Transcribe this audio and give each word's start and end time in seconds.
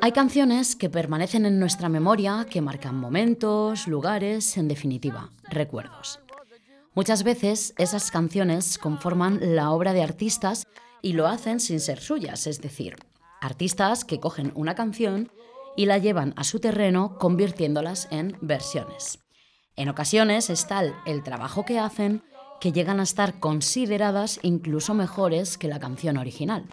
Hay 0.00 0.12
canciones 0.12 0.74
que 0.74 0.90
permanecen 0.90 1.46
en 1.46 1.60
nuestra 1.60 1.88
memoria, 1.88 2.44
que 2.50 2.60
marcan 2.60 2.96
momentos, 2.96 3.86
lugares, 3.86 4.56
en 4.56 4.66
definitiva, 4.66 5.30
recuerdos. 5.44 6.18
Muchas 6.94 7.22
veces 7.22 7.72
esas 7.78 8.10
canciones 8.10 8.78
conforman 8.78 9.38
la 9.54 9.70
obra 9.70 9.92
de 9.92 10.02
artistas 10.02 10.66
y 11.02 11.12
lo 11.12 11.28
hacen 11.28 11.60
sin 11.60 11.78
ser 11.78 12.00
suyas, 12.00 12.48
es 12.48 12.60
decir, 12.60 12.96
artistas 13.40 14.04
que 14.04 14.18
cogen 14.18 14.50
una 14.56 14.74
canción 14.74 15.30
y 15.76 15.86
la 15.86 15.98
llevan 15.98 16.34
a 16.36 16.42
su 16.42 16.58
terreno 16.58 17.16
convirtiéndolas 17.18 18.08
en 18.10 18.36
versiones. 18.40 19.20
En 19.76 19.88
ocasiones 19.88 20.50
es 20.50 20.66
tal 20.66 20.94
el 21.06 21.22
trabajo 21.22 21.64
que 21.64 21.78
hacen 21.78 22.24
que 22.64 22.72
llegan 22.72 22.98
a 22.98 23.02
estar 23.02 23.40
consideradas 23.40 24.40
incluso 24.40 24.94
mejores 24.94 25.58
que 25.58 25.68
la 25.68 25.78
canción 25.78 26.16
original. 26.16 26.64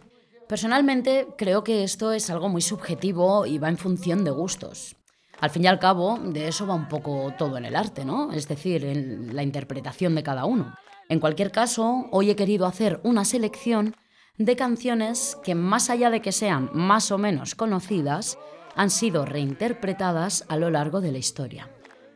Personalmente 0.47 1.27
creo 1.37 1.65
que 1.65 1.83
esto 1.83 2.13
es 2.13 2.29
algo 2.29 2.47
muy 2.47 2.61
subjetivo 2.61 3.45
y 3.45 3.57
va 3.57 3.67
en 3.67 3.77
función 3.77 4.23
de 4.23 4.31
gustos. 4.31 4.95
Al 5.41 5.49
fin 5.49 5.65
y 5.65 5.67
al 5.67 5.79
cabo, 5.79 6.17
de 6.17 6.47
eso 6.47 6.65
va 6.65 6.75
un 6.75 6.87
poco 6.87 7.33
todo 7.37 7.57
en 7.57 7.65
el 7.65 7.75
arte, 7.75 8.05
¿no? 8.05 8.31
Es 8.31 8.47
decir, 8.47 8.85
en 8.85 9.35
la 9.35 9.43
interpretación 9.43 10.15
de 10.15 10.23
cada 10.23 10.45
uno. 10.45 10.73
En 11.09 11.19
cualquier 11.19 11.51
caso, 11.51 12.07
hoy 12.11 12.29
he 12.29 12.37
querido 12.37 12.67
hacer 12.67 13.01
una 13.03 13.25
selección 13.25 13.93
de 14.37 14.55
canciones 14.55 15.37
que, 15.43 15.55
más 15.55 15.89
allá 15.89 16.09
de 16.09 16.21
que 16.21 16.31
sean 16.31 16.69
más 16.73 17.11
o 17.11 17.17
menos 17.17 17.53
conocidas, 17.53 18.37
han 18.77 18.91
sido 18.91 19.25
reinterpretadas 19.25 20.45
a 20.47 20.55
lo 20.55 20.69
largo 20.69 21.01
de 21.01 21.11
la 21.11 21.17
historia. 21.17 21.67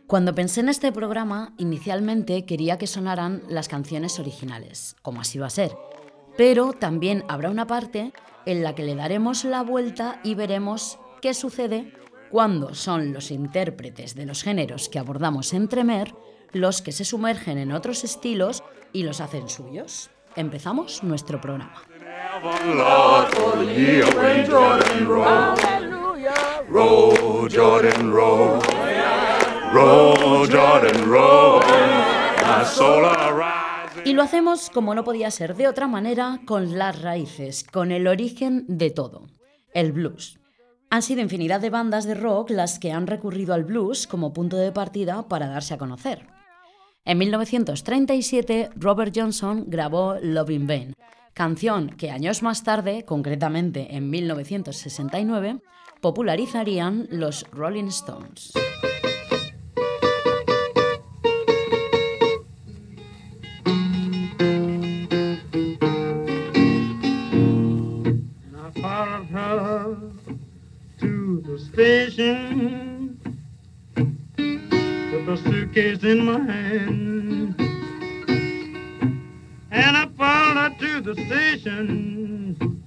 Cuando 0.07 0.35
pensé 0.35 0.59
en 0.59 0.69
este 0.69 0.91
programa, 0.91 1.53
inicialmente 1.57 2.45
quería 2.45 2.77
que 2.77 2.85
sonaran 2.85 3.41
las 3.47 3.67
canciones 3.67 4.19
originales, 4.19 4.95
como 5.01 5.21
así 5.21 5.39
va 5.39 5.47
a 5.47 5.49
ser, 5.49 5.75
pero 6.37 6.73
también 6.73 7.23
habrá 7.27 7.49
una 7.49 7.65
parte 7.65 8.13
en 8.45 8.61
la 8.61 8.75
que 8.75 8.83
le 8.83 8.93
daremos 8.93 9.43
la 9.45 9.63
vuelta 9.63 10.19
y 10.23 10.35
veremos 10.35 10.99
qué 11.23 11.33
sucede 11.33 11.91
cuando 12.29 12.75
son 12.75 13.13
los 13.13 13.31
intérpretes 13.31 14.13
de 14.13 14.27
los 14.27 14.43
géneros 14.43 14.89
que 14.89 14.99
abordamos 14.99 15.53
en 15.53 15.67
Tremer 15.67 16.13
los 16.51 16.83
que 16.83 16.91
se 16.91 17.03
sumergen 17.03 17.57
en 17.57 17.71
otros 17.71 18.03
estilos 18.03 18.63
y 18.93 19.03
los 19.03 19.21
hacen 19.21 19.49
suyos. 19.49 20.11
Empezamos 20.35 21.03
nuestro 21.03 21.41
programa. 21.41 21.81
Y 34.05 34.13
lo 34.13 34.21
hacemos 34.21 34.69
como 34.69 34.95
no 34.95 35.03
podía 35.03 35.29
ser 35.31 35.55
de 35.55 35.67
otra 35.67 35.87
manera 35.87 36.39
con 36.45 36.77
las 36.77 37.01
raíces, 37.01 37.65
con 37.65 37.91
el 37.91 38.07
origen 38.07 38.63
de 38.69 38.89
todo, 38.89 39.27
el 39.73 39.91
blues. 39.91 40.39
Han 40.89 41.01
sido 41.01 41.19
infinidad 41.21 41.59
de 41.59 41.71
bandas 41.71 42.05
de 42.05 42.13
rock 42.13 42.51
las 42.51 42.79
que 42.79 42.93
han 42.93 43.05
recurrido 43.05 43.53
al 43.53 43.65
blues 43.65 44.07
como 44.07 44.31
punto 44.31 44.55
de 44.55 44.71
partida 44.71 45.27
para 45.27 45.47
darse 45.47 45.73
a 45.73 45.77
conocer. 45.77 46.25
En 47.03 47.17
1937, 47.17 48.69
Robert 48.77 49.13
Johnson 49.13 49.65
grabó 49.67 50.15
Love 50.21 50.51
in 50.51 50.67
Vain, 50.67 50.93
canción 51.33 51.89
que 51.89 52.11
años 52.11 52.43
más 52.43 52.63
tarde, 52.63 53.03
concretamente 53.03 53.95
en 53.95 54.09
1969, 54.09 55.59
popularizarían 55.99 57.07
los 57.09 57.45
Rolling 57.51 57.87
Stones. 57.87 58.53
Station 71.75 73.19
with 73.97 75.27
a 75.27 75.37
suitcase 75.43 76.03
in 76.03 76.23
my 76.25 76.39
hand. 76.39 77.53
And 79.71 79.97
I 79.97 80.07
followed 80.17 80.79
to 80.79 81.01
the 81.01 81.15
station 81.25 82.81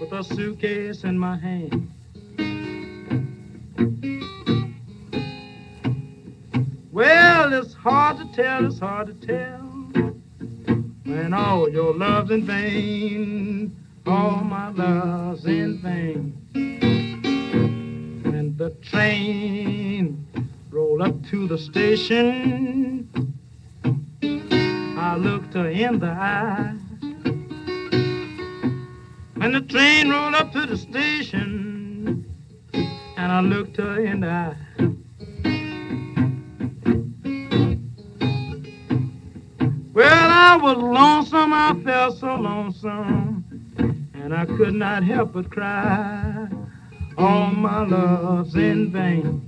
with 0.00 0.12
a 0.12 0.24
suitcase 0.24 1.04
in 1.04 1.16
my 1.16 1.36
hand. 1.36 1.92
Well, 6.90 7.52
it's 7.52 7.72
hard 7.72 8.18
to 8.18 8.24
tell, 8.34 8.66
it's 8.66 8.80
hard 8.80 9.06
to 9.06 9.26
tell 9.26 9.60
when 11.04 11.32
all 11.32 11.70
your 11.70 11.94
love's 11.94 12.32
in 12.32 12.44
vain, 12.46 13.76
all 14.06 14.42
my 14.42 14.70
love's 14.70 15.46
in 15.46 15.78
vain. 15.78 17.01
When 18.32 18.56
the 18.56 18.70
train 18.80 20.26
rolled 20.70 21.02
up 21.02 21.22
to 21.26 21.46
the 21.46 21.58
station, 21.58 23.06
I 24.96 25.16
looked 25.18 25.52
her 25.52 25.68
in 25.68 25.98
the 25.98 26.06
eye. 26.06 26.74
When 29.34 29.52
the 29.52 29.60
train 29.60 30.08
rolled 30.08 30.34
up 30.34 30.50
to 30.52 30.64
the 30.64 30.78
station, 30.78 32.24
and 32.72 33.32
I 33.32 33.40
looked 33.42 33.76
her 33.76 34.00
in 34.00 34.20
the 34.20 34.30
eye. 34.30 34.56
Well, 39.92 40.30
I 40.30 40.56
was 40.56 40.78
lonesome, 40.78 41.52
I 41.52 41.78
felt 41.84 42.16
so 42.16 42.34
lonesome, 42.36 43.44
and 44.14 44.34
I 44.34 44.46
could 44.46 44.72
not 44.72 45.02
help 45.02 45.34
but 45.34 45.50
cry. 45.50 46.48
All 47.18 47.50
my 47.50 47.86
love's 47.86 48.54
in 48.54 48.90
vain. 48.90 49.42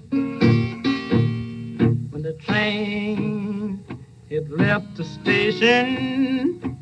When 2.11 2.23
the 2.23 2.35
train 2.35 3.85
it 4.29 4.51
left 4.51 4.97
the 4.97 5.05
station 5.05 6.79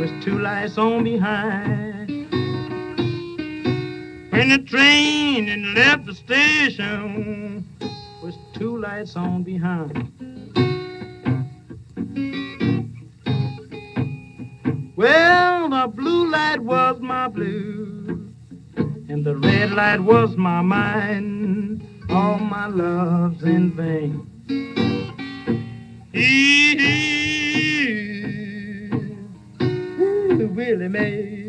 with 0.00 0.22
two 0.22 0.38
lights 0.38 0.78
on 0.78 1.04
behind. 1.04 2.08
When 4.32 4.48
the 4.48 4.58
train 4.66 5.48
it 5.48 5.76
left 5.76 6.06
the 6.06 6.14
station 6.14 7.66
with 8.22 8.36
two 8.54 8.78
lights 8.78 9.16
on 9.16 9.42
behind. 9.44 10.10
Well, 14.96 15.68
the 15.68 15.88
blue 15.88 16.30
light 16.30 16.60
was 16.60 17.00
my 17.00 17.28
blue, 17.28 18.01
and 19.12 19.26
the 19.26 19.36
red 19.36 19.72
light 19.72 20.00
was 20.00 20.38
my 20.38 20.62
mind. 20.62 21.86
All 22.08 22.38
my 22.38 22.66
love's 22.66 23.42
in 23.42 23.72
vain. 23.72 24.26
Willie 30.54 30.88
Mae. 30.88 31.41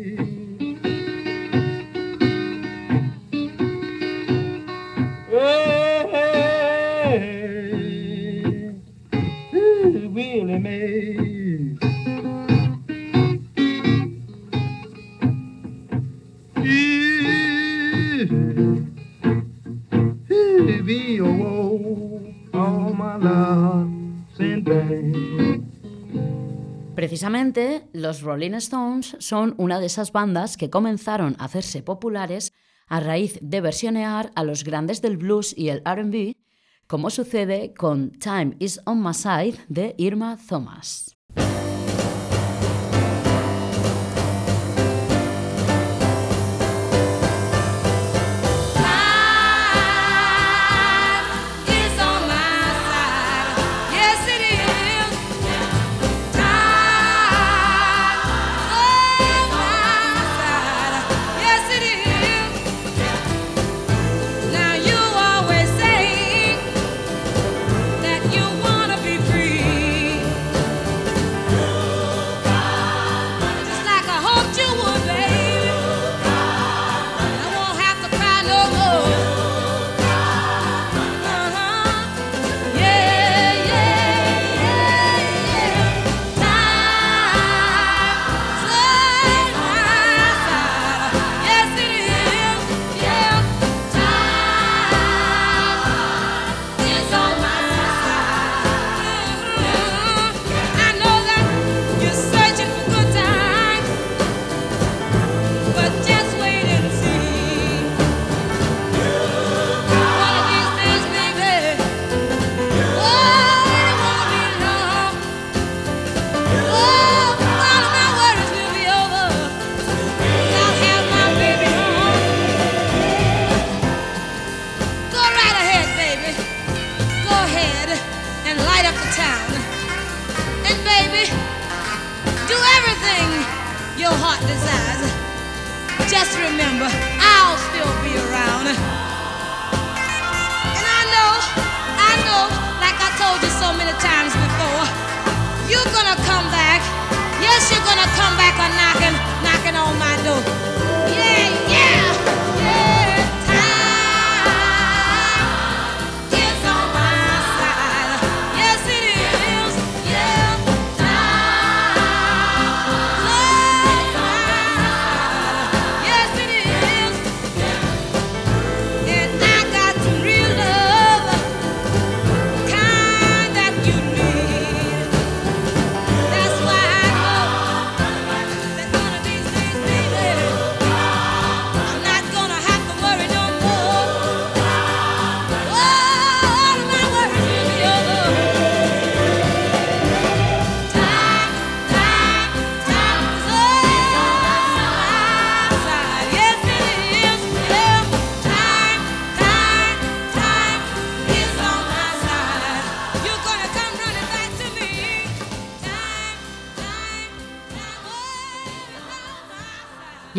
Precisamente, 27.14 27.88
los 27.92 28.22
Rolling 28.22 28.54
Stones 28.54 29.16
son 29.20 29.54
una 29.56 29.78
de 29.78 29.86
esas 29.86 30.10
bandas 30.10 30.56
que 30.56 30.68
comenzaron 30.68 31.36
a 31.38 31.44
hacerse 31.44 31.80
populares 31.80 32.52
a 32.88 32.98
raíz 32.98 33.38
de 33.40 33.60
versionear 33.60 34.32
a 34.34 34.42
los 34.42 34.64
grandes 34.64 35.00
del 35.00 35.16
blues 35.16 35.56
y 35.56 35.68
el 35.68 35.80
RB, 35.84 36.34
como 36.88 37.10
sucede 37.10 37.72
con 37.72 38.10
Time 38.18 38.56
is 38.58 38.80
on 38.84 39.00
my 39.00 39.14
side 39.14 39.54
de 39.68 39.94
Irma 39.96 40.36
Thomas. 40.48 41.13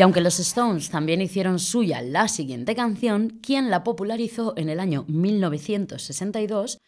Aunque 0.06 0.22
los 0.22 0.38
Stones 0.40 0.92
también 0.92 1.20
hicieron 1.20 1.58
suya 1.58 2.00
la 2.04 2.28
siguiente 2.28 2.76
canción, 2.76 3.40
quien 3.42 3.72
la 3.72 3.84
popularizó 3.84 4.54
en 4.56 4.70
el 4.70 4.80
año 4.80 5.04
1962 5.08 6.80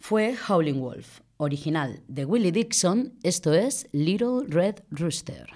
fue 0.00 0.34
Howling 0.48 0.80
Wolf, 0.80 1.20
original 1.36 2.02
de 2.08 2.24
Willie 2.24 2.50
Dixon, 2.50 3.16
esto 3.22 3.54
es 3.54 3.86
Little 3.92 4.42
Red 4.48 4.80
Rooster. 4.90 5.46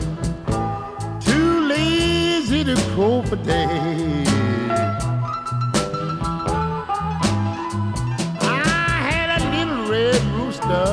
Too 1.20 1.68
lazy 1.68 2.63
to 2.63 2.75
crow 2.92 3.22
for 3.22 3.38
day. 3.38 4.24
I 8.42 8.96
had 9.10 9.27
a 9.38 9.42
little 9.56 9.82
red 9.94 10.22
rooster. 10.38 10.88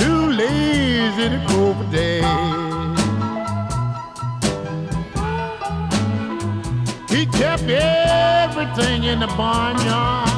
Too 0.00 0.20
lazy 0.42 1.26
to 1.34 1.38
crow 1.48 1.70
for 1.78 1.88
day. 2.00 2.22
He 7.14 7.26
kept 7.40 7.68
everything 7.68 9.04
in 9.04 9.20
the 9.20 9.30
barnyard 9.38 10.28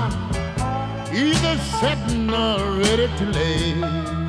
either 1.12 1.56
setting 1.80 2.30
or 2.30 2.78
ready 2.78 3.08
to 3.18 3.24
lay. 3.36 4.19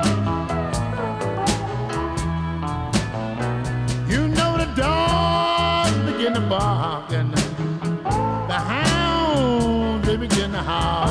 and 10.54 10.66
how. 10.66 11.06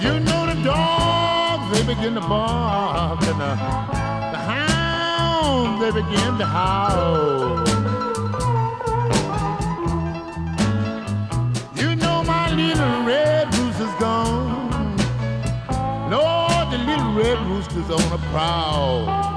You 0.00 0.20
know 0.20 0.46
the 0.46 0.62
dogs, 0.62 1.78
they 1.78 1.94
begin 1.94 2.14
to 2.14 2.20
bark, 2.20 3.22
and 3.22 3.40
the, 3.40 3.52
the 4.32 4.40
hounds, 4.52 5.80
they 5.82 5.90
begin 5.90 6.38
to 6.38 6.46
howl. 6.46 7.58
You 11.76 11.96
know 11.96 12.22
my 12.24 12.50
little 12.54 13.04
red 13.04 13.54
rooster's 13.54 13.94
gone. 13.98 14.96
Lord, 16.10 16.70
the 16.72 16.78
little 16.78 17.12
red 17.14 17.38
rooster's 17.46 17.90
on 17.90 18.12
a 18.12 18.18
prowl. 18.30 19.29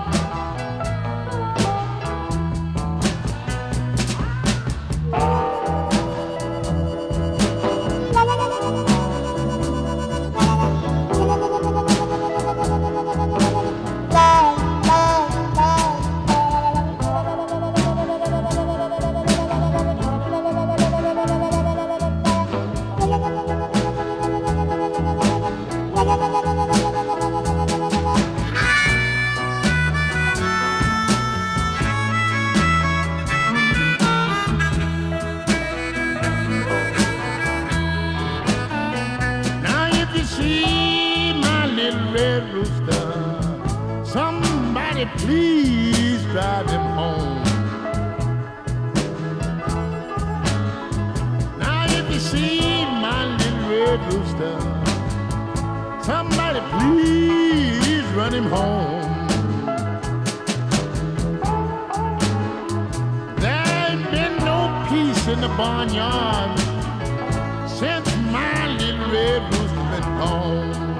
it, 45.04 45.18
please 45.18 46.24
drive 46.26 46.70
him 46.70 46.82
home. 47.00 47.44
Now, 51.58 51.86
if 52.00 52.12
you 52.14 52.20
see 52.20 52.86
my 53.06 53.26
little 53.38 53.70
red 53.70 54.00
rooster, 54.14 54.56
somebody 56.04 56.62
please 56.78 58.06
run 58.18 58.34
him 58.34 58.46
home. 58.46 59.02
There 63.44 63.68
ain't 63.86 64.12
been 64.12 64.38
no 64.52 64.60
peace 64.90 65.28
in 65.28 65.42
the 65.42 65.54
barnyard 65.60 66.60
since 67.70 68.08
my 68.32 68.68
little 68.78 69.12
red 69.12 69.42
rooster 69.54 69.84
been 69.92 70.18
gone. 70.20 70.93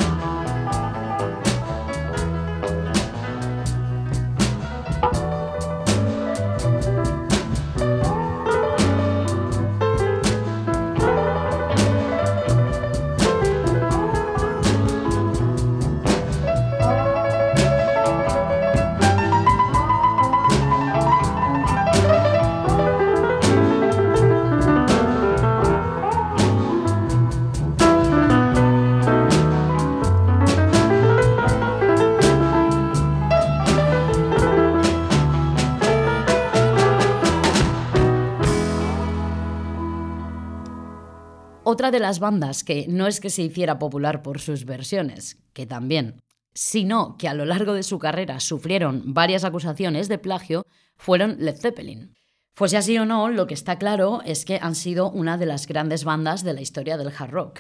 Otra 41.84 41.92
de 41.92 42.00
las 42.00 42.20
bandas 42.20 42.64
que 42.64 42.86
no 42.88 43.08
es 43.08 43.20
que 43.20 43.30
se 43.30 43.42
hiciera 43.42 43.78
popular 43.78 44.22
por 44.22 44.40
sus 44.40 44.64
versiones, 44.64 45.44
que 45.52 45.66
también, 45.66 46.22
sino 46.54 47.18
que 47.18 47.28
a 47.28 47.34
lo 47.34 47.44
largo 47.44 47.74
de 47.74 47.84
su 47.84 48.00
carrera 48.00 48.40
sufrieron 48.40 49.14
varias 49.14 49.44
acusaciones 49.44 50.08
de 50.08 50.18
plagio, 50.18 50.66
fueron 50.96 51.36
Led 51.40 51.58
Zeppelin. 51.58 52.16
Fuese 52.56 52.78
así 52.78 52.98
o 52.98 53.06
no, 53.06 53.28
lo 53.28 53.48
que 53.48 53.54
está 53.54 53.80
claro 53.80 54.22
es 54.24 54.46
que 54.46 54.60
han 54.62 54.76
sido 54.76 55.12
una 55.12 55.38
de 55.38 55.46
las 55.46 55.68
grandes 55.68 56.06
bandas 56.06 56.46
de 56.46 56.54
la 56.54 56.62
historia 56.62 56.96
del 56.96 57.12
hard 57.20 57.32
rock. 57.32 57.60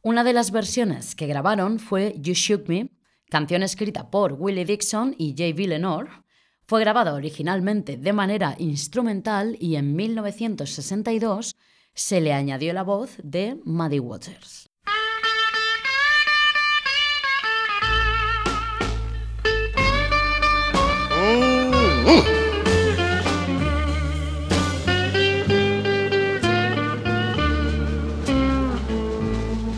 Una 0.00 0.24
de 0.24 0.32
las 0.32 0.52
versiones 0.52 1.14
que 1.14 1.26
grabaron 1.26 1.80
fue 1.80 2.14
You 2.18 2.32
Shook 2.32 2.66
Me, 2.66 2.88
canción 3.28 3.62
escrita 3.62 4.10
por 4.10 4.32
Willie 4.32 4.64
Dixon 4.64 5.14
y 5.18 5.34
Jay 5.36 5.52
Villeneuve. 5.52 6.08
Fue 6.66 6.80
grabada 6.80 7.12
originalmente 7.12 7.98
de 7.98 8.12
manera 8.14 8.54
instrumental 8.58 9.58
y 9.60 9.76
en 9.76 9.94
1962 9.94 11.56
se 11.94 12.20
le 12.20 12.32
añadió 12.32 12.72
la 12.72 12.82
voz 12.82 13.16
de 13.22 13.58
Muddy 13.64 13.98
Waters. 13.98 14.70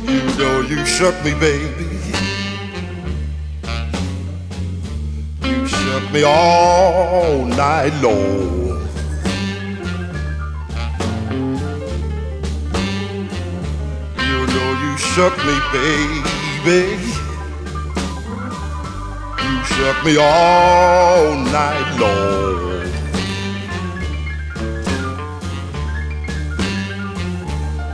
You 0.05 0.21
know 0.39 0.61
you 0.63 0.85
shook 0.85 1.15
me, 1.25 1.35
baby. 1.35 1.89
You 5.43 5.67
shook 5.67 6.13
me 6.13 6.23
all 6.25 7.47
night 7.47 7.93
long. 8.03 8.72
Shook 15.15 15.37
me, 15.45 15.57
baby. 15.75 16.97
You 19.43 19.65
shook 19.65 19.99
me 20.07 20.17
all 20.17 21.37
night 21.37 21.89
long. 22.01 22.89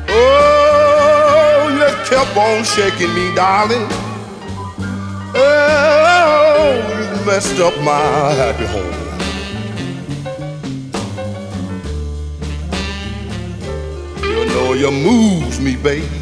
Oh, 0.08 1.68
you 1.78 1.88
kept 2.08 2.36
on 2.36 2.62
shaking 2.62 3.12
me, 3.14 3.34
darling. 3.34 3.86
Oh, 5.34 6.70
you 7.00 7.26
messed 7.26 7.58
up 7.58 7.76
my 7.82 8.32
happy 8.42 8.66
home. 8.66 8.94
You 14.22 14.44
know 14.54 14.72
you 14.74 14.92
moves 14.92 15.58
me, 15.58 15.74
baby. 15.74 16.17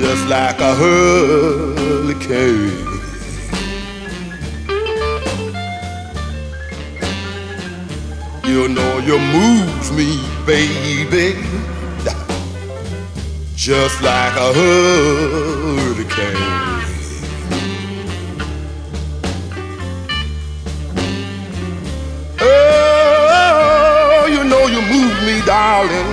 Just 0.00 0.26
like 0.28 0.58
a 0.60 0.74
hurricane. 0.76 2.72
You 8.46 8.68
know 8.68 8.98
you 9.08 9.18
moves 9.18 9.92
me, 9.92 10.24
baby, 10.46 11.36
just 13.54 14.00
like 14.00 14.36
a 14.46 14.54
hurricane. 14.54 16.36
Oh, 22.40 24.26
you 24.30 24.44
know 24.44 24.66
you 24.66 24.80
move 24.80 25.16
me, 25.26 25.44
darling, 25.44 26.10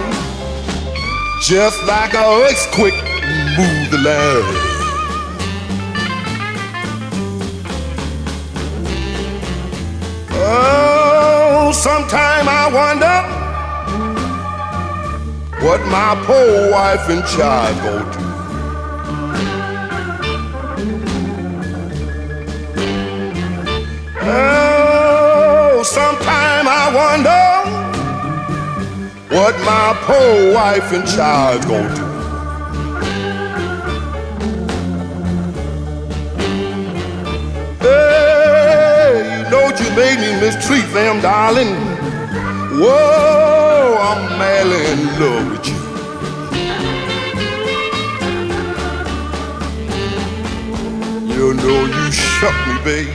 just 1.42 1.82
like 1.86 2.14
a 2.14 2.26
earthquake 2.44 2.94
move 2.94 3.07
the 3.90 3.98
land. 3.98 4.46
Oh, 10.32 11.72
sometime 11.74 12.48
I 12.50 12.70
wonder 12.80 13.18
what 15.66 15.82
my 15.88 16.16
poor 16.26 16.72
wife 16.72 17.10
and 17.10 17.24
child 17.26 17.78
go 17.84 18.00
do. 18.12 18.20
Oh, 24.22 25.84
sometime 25.84 26.68
I 26.68 26.92
wonder 27.02 27.46
what 29.36 29.56
my 29.60 29.96
poor 30.02 30.54
wife 30.54 30.92
and 30.92 31.08
child 31.08 31.62
go 31.68 31.96
do. 31.96 31.97
Me 40.70 40.82
them, 40.94 41.22
darling. 41.22 41.74
Whoa, 42.80 43.98
I'm 44.00 44.38
madly 44.38 44.86
in 44.92 45.00
love 45.20 45.52
with 45.52 45.68
you. 45.68 45.78
You 51.34 51.54
know 51.54 51.86
you 51.86 52.12
shook 52.12 52.58
me, 52.68 52.76
baby. 52.84 53.12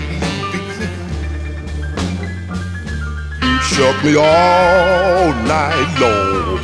You 3.42 3.60
shook 3.62 4.04
me 4.04 4.16
all 4.16 5.32
night 5.44 6.00
long. 6.00 6.60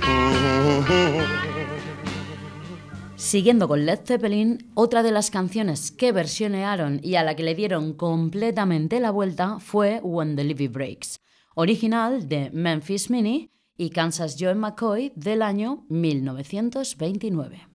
Mm-hmm. 0.00 1.31
Siguiendo 3.32 3.66
con 3.66 3.86
Led 3.86 4.00
Zeppelin, 4.04 4.70
otra 4.74 5.02
de 5.02 5.10
las 5.10 5.30
canciones 5.30 5.90
que 5.90 6.12
versionearon 6.12 7.00
y 7.02 7.14
a 7.14 7.22
la 7.22 7.34
que 7.34 7.42
le 7.42 7.54
dieron 7.54 7.94
completamente 7.94 9.00
la 9.00 9.10
vuelta 9.10 9.58
fue 9.58 10.00
When 10.02 10.36
the 10.36 10.44
Levy 10.44 10.68
Breaks, 10.68 11.18
original 11.54 12.28
de 12.28 12.50
Memphis 12.50 13.08
Mini 13.08 13.50
y 13.78 13.88
Kansas 13.88 14.36
Joe 14.38 14.54
McCoy 14.54 15.14
del 15.16 15.40
año 15.40 15.86
1929. 15.88 17.71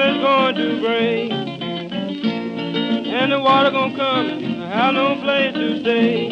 Is 0.00 0.16
going 0.18 0.54
to 0.56 0.80
break. 0.80 1.30
And 3.06 3.32
the 3.32 3.40
water 3.40 3.70
gonna 3.70 3.96
come 3.96 4.26
and 4.28 4.62
I 4.64 4.68
have 4.68 4.94
no 4.94 5.16
place 5.22 5.54
to 5.54 5.80
stay. 5.80 6.28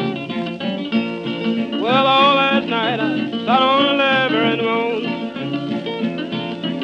Well, 1.80 2.06
all 2.06 2.34
last 2.36 2.66
night 2.68 3.00
I 3.00 3.30
sat 3.46 3.62
on 3.62 3.82
the 3.86 3.92
lever 3.92 4.42
and 4.42 4.62
moaned. 4.62 5.06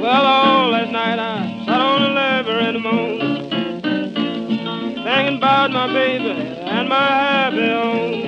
Well, 0.00 0.26
all 0.26 0.70
last 0.70 0.90
night 0.92 1.18
I 1.18 1.64
sat 1.66 1.80
on 1.80 2.02
the 2.02 2.08
lever 2.10 2.58
and 2.58 2.82
moaned. 2.82 3.22
Thinking 5.04 5.36
about 5.38 5.70
my 5.72 5.86
baby 5.92 6.30
and 6.30 6.88
my 6.88 7.06
happy 7.06 7.68
home. 7.68 8.22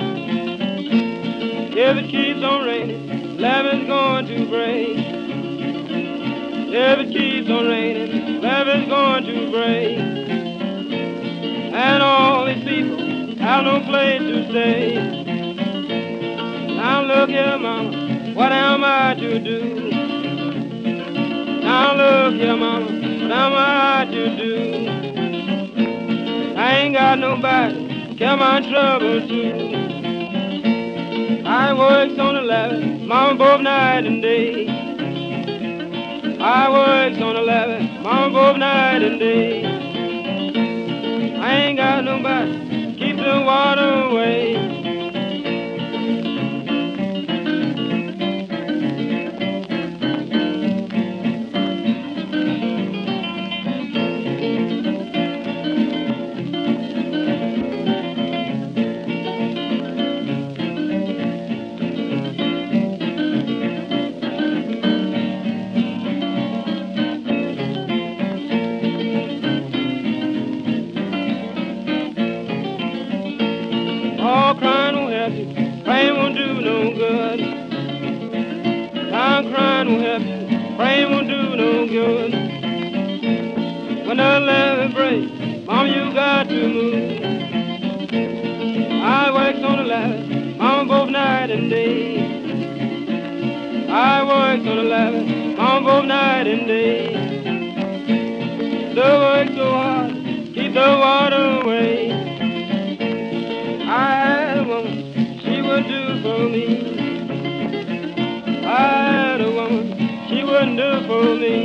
If 1.73 1.97
it 1.97 2.09
keeps 2.09 2.43
on 2.43 2.65
raining, 2.65 3.37
love 3.37 3.65
is 3.67 3.87
going 3.87 4.25
to 4.27 4.45
break. 4.47 4.97
If 6.73 6.99
it 6.99 7.09
keeps 7.11 7.49
on 7.49 7.65
raining, 7.67 8.20
is 8.43 8.87
going 8.87 9.23
to 9.25 9.51
break. 9.51 9.97
And 11.73 12.03
all 12.03 12.45
these 12.45 12.63
people 12.63 13.35
have 13.37 13.65
no 13.65 13.81
place 13.81 14.21
to 14.21 14.49
stay. 14.49 14.95
Now 16.75 17.03
look 17.03 17.29
here, 17.29 17.57
mama, 17.57 18.33
what 18.33 18.51
am 18.51 18.83
I 18.83 19.13
to 19.15 19.39
do? 19.39 19.91
Now 21.61 21.95
look 21.95 22.33
here, 22.35 22.55
mama, 22.55 22.85
what 22.85 23.31
am 23.31 23.53
I 23.55 24.05
to 24.09 24.37
do? 24.37 24.87
I 26.57 26.77
ain't 26.79 26.95
got 26.95 27.19
nobody 27.19 27.87
to 28.07 28.15
tell 28.17 28.37
my 28.37 28.59
trouble 28.69 29.27
to. 29.27 29.71
I 31.45 31.73
works 31.73 32.19
on 32.19 32.35
the 32.35 32.41
ladder, 32.41 32.79
mama, 33.05 33.37
both 33.37 33.61
night 33.61 34.05
and 34.05 34.21
day. 34.21 34.67
I 36.43 36.69
works 36.71 37.21
on 37.21 37.35
the 37.35 37.41
levee, 37.41 37.90
mama 38.11 38.33
both 38.33 38.57
night 38.57 39.03
and 39.03 39.19
day. 39.19 39.63
I 41.39 41.55
ain't 41.63 41.77
got 41.77 42.03
nobody. 42.03 42.51
keep 42.97 43.15
the 43.15 43.41
water 43.45 44.09
away. 44.09 44.70
Both 95.91 96.05
night 96.05 96.47
and 96.47 96.67
day. 96.67 97.13
The 98.95 99.09
work 99.23 99.47
so 99.57 99.67
hard, 99.71 100.13
keep 100.55 100.73
the 100.73 100.89
water 101.05 101.45
away. 101.61 102.11
I 103.99 104.09
had 104.23 104.57
a 104.59 104.63
woman, 104.71 105.39
she 105.41 105.61
would 105.67 105.85
do 105.95 106.03
for 106.23 106.41
me. 106.55 106.67
I 108.65 108.85
had 109.15 109.41
a 109.41 109.51
woman, 109.51 109.85
she 110.29 110.37
wouldn't 110.45 110.77
do 110.77 110.91
for 111.09 111.25
me. 111.43 111.57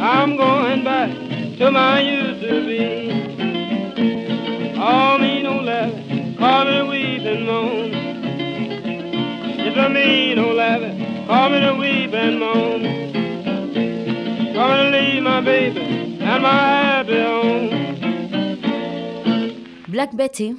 I'm 0.00 0.36
going 0.38 0.82
back 0.82 1.10
to 1.58 1.70
my 1.70 2.00
used 2.00 2.40
to 2.40 2.54
be. 2.68 2.84
Oh, 4.78 5.18
me 5.18 5.42
no 5.42 5.60
laughing, 5.60 6.36
call 6.38 6.64
me 6.64 6.78
weep 6.88 7.22
and 7.32 7.44
moan. 7.46 7.90
It's 9.66 9.76
a 9.76 9.88
me 9.90 10.34
no 10.34 10.46
laughing, 10.52 10.89
Black 19.86 20.10
Betty 20.14 20.56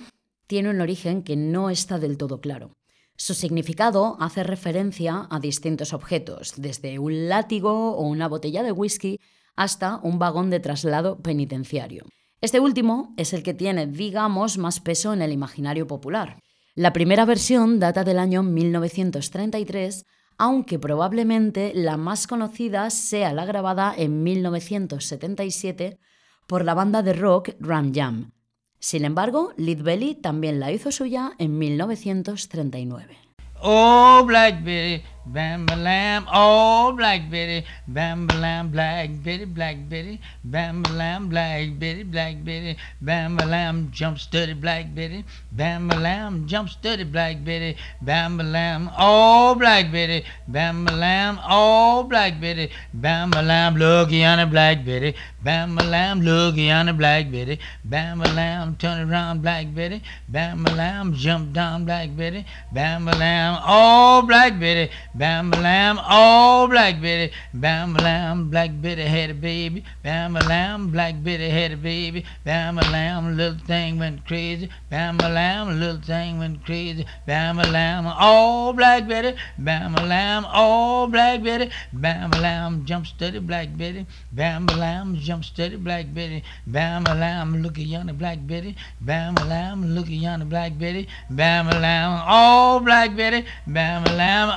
tiene 0.48 0.70
un 0.70 0.80
origen 0.80 1.24
que 1.24 1.36
no 1.36 1.70
está 1.70 2.00
del 2.00 2.18
todo 2.18 2.40
claro. 2.40 2.72
Su 3.18 3.34
significado 3.34 4.16
hace 4.22 4.44
referencia 4.44 5.28
a 5.30 5.42
distintos 5.42 5.92
objetos, 5.92 6.54
desde 6.56 7.00
un 7.00 7.28
látigo 7.28 7.92
o 7.92 8.08
una 8.08 8.30
botella 8.30 8.64
de 8.64 8.72
whisky 8.72 9.20
hasta 9.58 9.98
un 10.04 10.20
vagón 10.20 10.50
de 10.50 10.62
traslado 10.62 11.22
penitenciario. 11.22 12.06
Este 12.40 12.62
último 12.62 13.14
es 13.18 13.34
el 13.34 13.44
que 13.44 13.54
tiene, 13.54 13.88
digamos, 13.88 14.58
más 14.58 14.80
peso 14.80 15.12
en 15.12 15.22
el 15.22 15.34
imaginario 15.34 15.86
popular. 15.86 16.40
La 16.76 16.94
primera 16.94 17.26
versión 17.26 17.82
data 17.82 18.06
del 18.06 18.20
año 18.20 18.42
1933, 18.42 20.06
aunque 20.42 20.80
probablemente 20.80 21.72
la 21.76 21.98
más 21.98 22.26
conocida 22.26 22.90
sea 22.90 23.32
la 23.32 23.46
grabada 23.46 23.94
en 23.96 24.24
1977 24.24 26.00
por 26.48 26.66
la 26.66 26.74
banda 26.74 27.04
de 27.04 27.14
rock 27.14 27.50
Ram 27.60 27.94
Jam. 27.94 28.32
Sin 28.80 29.06
embargo, 29.06 29.54
Lead 29.58 29.84
Belly 29.84 30.16
también 30.16 30.60
la 30.60 30.72
hizo 30.72 30.92
suya 30.92 31.34
en 31.38 31.60
1939. 31.60 33.16
Oh, 33.62 34.24
Black 34.26 34.64
Betty, 34.64 35.06
bam 35.26 35.66
ba 35.66 35.76
lam. 35.76 36.28
Oh, 36.34 36.94
Black 36.96 37.30
Betty, 37.30 37.66
bam 37.88 38.28
ba 38.28 38.36
lam. 38.36 38.70
Black 38.70 39.10
Betty, 39.24 39.46
Black 39.46 39.78
Betty, 39.90 40.20
bam 40.44 40.84
ba 40.84 40.92
lam. 40.92 41.30
Black 41.30 41.80
Betty, 41.80 42.04
Black 42.04 42.44
Betty, 42.44 42.78
bam 43.02 43.38
ba 43.38 43.46
lam. 43.46 43.92
Jump 43.92 44.20
steady, 44.20 44.54
Black 44.54 44.94
Betty, 44.96 45.24
bam 45.52 45.88
ba 45.88 45.96
lam. 45.96 46.48
Jump 46.48 46.70
steady, 46.70 47.04
Black 47.04 47.44
Betty, 47.44 47.78
bam 48.02 48.38
ba 48.38 48.44
lam. 48.44 48.90
Oh, 48.98 49.56
Black 49.56 49.92
Betty, 49.92 50.24
bam 50.48 50.86
ba 50.86 50.92
lam. 50.92 51.40
Oh, 51.48 52.04
Black 52.04 52.40
Betty, 52.40 52.70
bam 52.94 53.32
ba 53.32 53.42
lam. 53.42 53.76
Looky 53.76 54.24
on 54.24 54.40
the 54.40 54.46
Black 54.46 54.86
Betty, 54.86 55.16
bam 55.44 55.76
ba 55.76 55.84
lam. 55.84 56.22
Looky 56.22 56.72
on 56.72 56.88
the 56.88 56.94
Black 56.94 57.32
Betty, 57.32 57.60
bam 57.86 58.20
ba 58.20 58.30
lam. 58.34 58.76
Turn 58.76 59.10
around, 59.10 59.42
Black 59.42 59.74
Betty, 59.74 60.02
bam 60.30 60.64
ba 60.64 60.72
lam. 60.72 61.14
Jump 61.14 61.54
down, 61.54 61.86
Black 61.86 62.16
Betty, 62.16 62.46
bam 62.72 63.06
ba 63.06 63.12
lam. 63.12 63.62
Oh, 63.66 64.24
Black 64.26 64.60
Betty, 64.60 64.92
bam 65.14 65.52
ba 65.52 65.58
lam. 65.60 66.00
Oh, 66.10 66.68
Black 66.70 67.02
Betty, 67.02 67.34
bam 67.54 67.94
ba 67.94 68.02
lam. 68.02 68.50
Black 68.50 68.72
Betty 68.82 69.04
had 69.04 69.30
a 69.30 69.34
baby, 69.34 69.84
bam 70.04 70.34
ba 70.34 70.40
lam. 70.48 70.92
Black 70.92 71.22
Betty 71.24 71.50
had 71.50 71.72
a 71.72 71.78
baby, 71.78 72.26
bam 72.46 72.76
ba 72.76 72.82
lam. 72.92 73.38
Little 73.38 73.60
thing 73.66 74.00
went 74.00 74.26
crazy, 74.26 74.70
bam 74.90 75.18
ba 75.18 75.28
lam. 75.30 75.80
Little 75.80 76.02
thing 76.02 76.40
went 76.40 76.66
crazy, 76.66 77.06
bam 77.26 77.58
ba 77.58 77.68
lam. 77.68 78.06
Oh, 78.20 78.74
Black 78.74 79.08
Betty, 79.08 79.36
bam 79.58 79.94
ba 79.94 80.04
lam. 80.06 80.46
Oh, 80.54 81.08
Black 81.08 81.44
Betty, 81.44 81.70
bam 81.94 82.32
ba 82.32 82.40
lam. 82.40 82.86
Jump 82.86 83.06
steady, 83.06 83.40
Black 83.40 83.76
Betty, 83.78 84.06
bam 84.32 84.66
ba 84.66 84.76
lam. 84.76 85.16
Jump 85.16 85.44
steady, 85.44 85.76
Black 85.76 86.14
Betty, 86.14 86.44
bam 86.68 87.04
ba 87.04 87.14
lam. 87.14 87.62
Look 87.62 87.78
at 87.78 87.86
yonder 87.86 88.14
Black 88.14 88.40
Betty, 88.46 88.76
bam 89.02 89.36
ba 89.36 89.44
lam. 89.46 89.94
Look 89.94 90.06
at 90.06 90.12
yonder 90.12 90.46
Black 90.46 90.78
Betty, 90.78 91.08
bam 91.30 91.68
ba 91.68 91.80
lam. 91.80 92.24
Oh, 92.28 92.80
Black 92.80 93.16
Betty, 93.16 93.46
bam 93.68 94.04
ba 94.04 94.14
lam. 94.14 94.50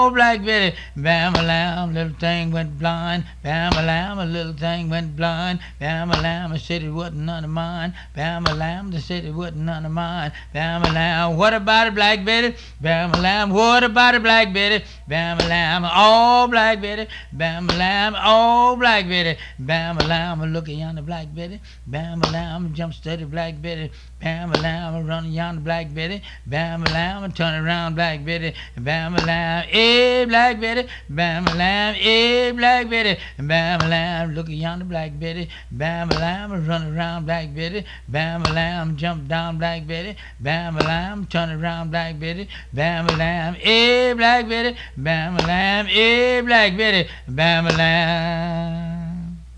Oh, 0.00 0.10
Black 0.10 0.44
Betty, 0.44 0.76
bam 0.96 1.32
ba 1.32 1.42
lam. 1.42 1.92
Little 1.92 2.16
thing 2.20 2.52
went 2.52 2.78
blind, 2.78 3.24
bam 3.42 3.72
ba 3.72 3.82
lam. 3.82 4.20
A 4.20 4.26
little 4.26 4.52
thing 4.52 4.88
went 4.88 5.16
blind, 5.16 5.58
bam 5.80 6.08
ba 6.10 6.20
lam. 6.22 6.52
I 6.52 6.58
said 6.58 6.84
it 6.84 6.92
wasn't 6.92 7.26
none 7.26 7.42
of 7.42 7.50
mine, 7.50 7.92
bam 8.14 8.44
ba 8.44 8.54
lam. 8.54 8.92
They 8.92 9.00
said 9.00 9.24
it 9.24 9.34
wasn't 9.34 9.66
none 9.66 9.84
of 9.84 9.90
mine, 9.90 10.30
bam 10.54 10.82
ba 10.82 10.92
lam. 10.92 11.36
What 11.36 11.52
about 11.52 11.88
it, 11.88 11.96
Black 11.96 12.24
Betty, 12.24 12.54
bam 12.80 13.10
ba 13.10 13.18
lam? 13.20 13.50
What 13.50 13.82
about 13.82 14.14
it, 14.14 14.22
Black 14.22 14.54
Betty, 14.54 14.84
bam 15.08 15.36
ba 15.36 15.48
lam? 15.48 15.82
Oh, 15.84 16.46
Black 16.48 16.80
Betty, 16.80 17.08
bam 17.32 17.66
ba 17.66 17.74
lam. 17.74 18.14
Oh, 18.16 18.76
Black 18.76 19.08
Betty, 19.08 19.36
bam 19.58 19.96
ba 19.96 20.04
lam. 20.06 20.52
Look 20.52 20.68
at 20.68 20.76
yonder 20.76 21.02
Black 21.02 21.34
Betty, 21.34 21.60
bam 21.88 22.20
ba 22.20 22.30
lam. 22.30 22.72
Jump 22.72 22.94
steady, 22.94 23.24
Black 23.24 23.60
Betty, 23.60 23.90
bam 24.20 24.50
ba 24.50 24.60
lam. 24.60 25.06
Run 25.06 25.32
yonder 25.32 25.60
Black 25.60 25.94
Betty, 25.94 26.22
bam 26.46 26.84
ba 26.84 26.90
lam. 26.92 27.32
Turn 27.32 27.64
around, 27.64 27.94
Black 27.94 28.24
Betty, 28.24 28.52
bam 28.76 29.14
ba 29.14 29.24
lam. 29.24 29.64
Hey, 29.64 30.24
Black 30.24 30.60
Betty, 30.60 30.88
bam 31.08 31.44
ba 31.44 31.54
lam. 31.54 31.94
Hey, 31.94 32.50
Black 32.52 32.88
Betty, 32.90 33.18
bam 33.38 33.78
ba 33.78 33.86
lam. 33.88 34.34
Look 34.34 34.48
yonder 34.48 34.84
Black 34.84 35.18
Betty, 35.18 35.48
bam 35.70 36.08
ba 36.08 36.18
lam. 36.18 36.66
Run 36.66 36.96
around, 36.96 37.26
Black 37.26 37.54
Betty, 37.54 37.84
bam 38.08 38.42
ba 38.42 38.52
lam. 38.52 38.96
Jump 38.96 39.28
down, 39.28 39.58
Black 39.58 39.86
Betty, 39.86 40.16
bam 40.40 40.74
ba 40.74 40.84
lam. 40.84 41.26
Turn 41.26 41.50
around, 41.50 41.90
Black 41.90 42.18
Betty, 42.18 42.48
bam 42.72 43.06
ba 43.06 43.16
lam. 43.16 43.54
Hey, 43.54 44.12
Black 44.14 44.48
Betty, 44.48 44.76
bam 44.96 45.36
ba 45.36 45.46
lam. 45.46 45.86
Hey, 45.86 46.40
Black 46.40 46.76
Betty, 46.76 47.08
bam 47.28 47.64
ba 47.64 47.72
lam. 47.76 48.87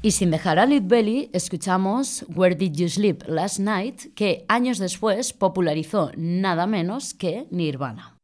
Y 0.02 0.12
sin 0.12 0.30
dejar 0.30 0.58
a 0.58 0.64
Belly, 0.64 1.28
escuchamos 1.34 2.24
Where 2.34 2.54
Did 2.54 2.74
You 2.74 2.88
Sleep 2.88 3.22
Last 3.26 3.58
Night, 3.58 4.14
que 4.14 4.46
años 4.48 4.78
después 4.78 5.34
popularizó 5.34 6.10
nada 6.16 6.66
menos 6.66 7.12
que 7.12 7.46
Nirvana. 7.50 8.16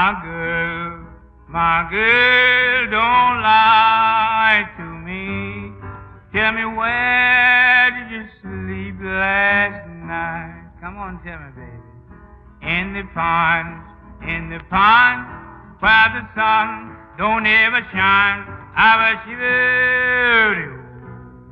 My 0.00 0.18
girl, 0.22 1.04
my 1.46 1.86
girl, 1.90 2.86
don't 2.86 3.42
lie 3.42 4.66
to 4.78 4.82
me. 4.82 5.74
Tell 6.32 6.52
me 6.52 6.64
where 6.64 7.90
did 7.90 8.10
you 8.10 8.24
sleep 8.40 8.96
last 9.02 9.86
night? 10.08 10.72
Come 10.80 10.96
on, 10.96 11.20
tell 11.22 11.38
me, 11.38 11.50
baby. 11.52 11.82
In 12.62 12.94
the 12.94 13.02
pond, 13.12 13.82
in 14.22 14.48
the 14.48 14.60
pond, 14.70 15.20
where 15.80 16.08
the 16.16 16.24
sun 16.34 16.96
don't 17.18 17.44
ever 17.44 17.86
shine. 17.92 18.46
I 18.74 18.92
was 19.04 19.16
shivering 19.28 20.80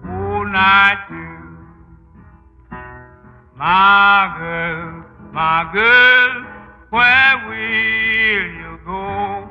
all 0.09 0.47
night 0.47 1.05
through. 1.07 1.59
My 3.59 4.35
girl, 4.39 5.05
my 5.35 5.71
girl, 5.71 6.48
where 6.91 7.37
will 7.47 8.49
you 8.63 8.79
go? 8.85 9.51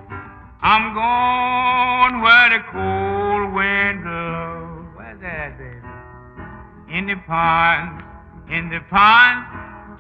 I'm 0.62 0.94
going 0.94 2.22
where 2.22 2.50
the 2.50 2.64
cold 2.72 3.54
wind 3.54 4.04
blows. 4.04 4.86
Where's 4.96 5.22
that, 5.22 5.58
baby? 5.58 6.98
In 6.98 7.06
the 7.06 7.16
pond, 7.28 8.04
in 8.50 8.70
the 8.70 8.80
pond, 8.90 9.46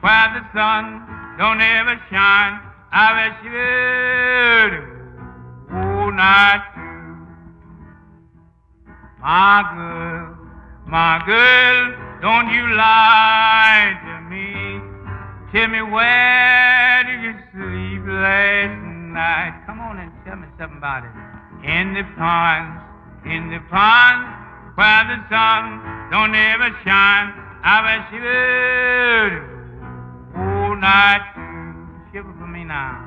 where 0.01 0.29
the 0.33 0.43
sun 0.53 1.05
don't 1.37 1.61
ever 1.61 2.01
shine. 2.09 2.59
I 2.91 3.13
wish 3.17 3.37
you 3.43 3.51
would, 3.51 4.73
oh, 5.77 6.09
night. 6.09 6.63
My 9.19 9.61
girl, 9.75 10.37
my 10.87 11.21
girl, 11.25 11.95
don't 12.21 12.49
you 12.49 12.75
lie. 12.75 14.16
Tell 15.57 15.69
me 15.69 15.81
where 15.81 17.03
did 17.03 17.23
you 17.23 17.33
sleep 17.49 18.05
last 18.05 18.77
night? 19.09 19.63
Come 19.65 19.79
on 19.79 19.97
and 19.97 20.11
tell 20.23 20.35
me 20.35 20.45
something 20.59 20.77
about 20.77 21.01
it. 21.01 21.09
In 21.65 21.95
the 21.95 22.03
ponds, 22.13 22.77
in 23.25 23.49
the 23.49 23.57
ponds, 23.65 24.29
where 24.77 25.03
the 25.09 25.17
sun 25.33 25.81
don't 26.11 26.35
ever 26.35 26.69
shine. 26.85 27.33
I 27.65 27.81
bet 27.81 28.05
she 28.13 28.19
would 28.21 29.33
all 30.45 30.75
night. 30.75 31.25
Shiver 32.13 32.35
for 32.37 32.45
me 32.45 32.63
now. 32.63 33.06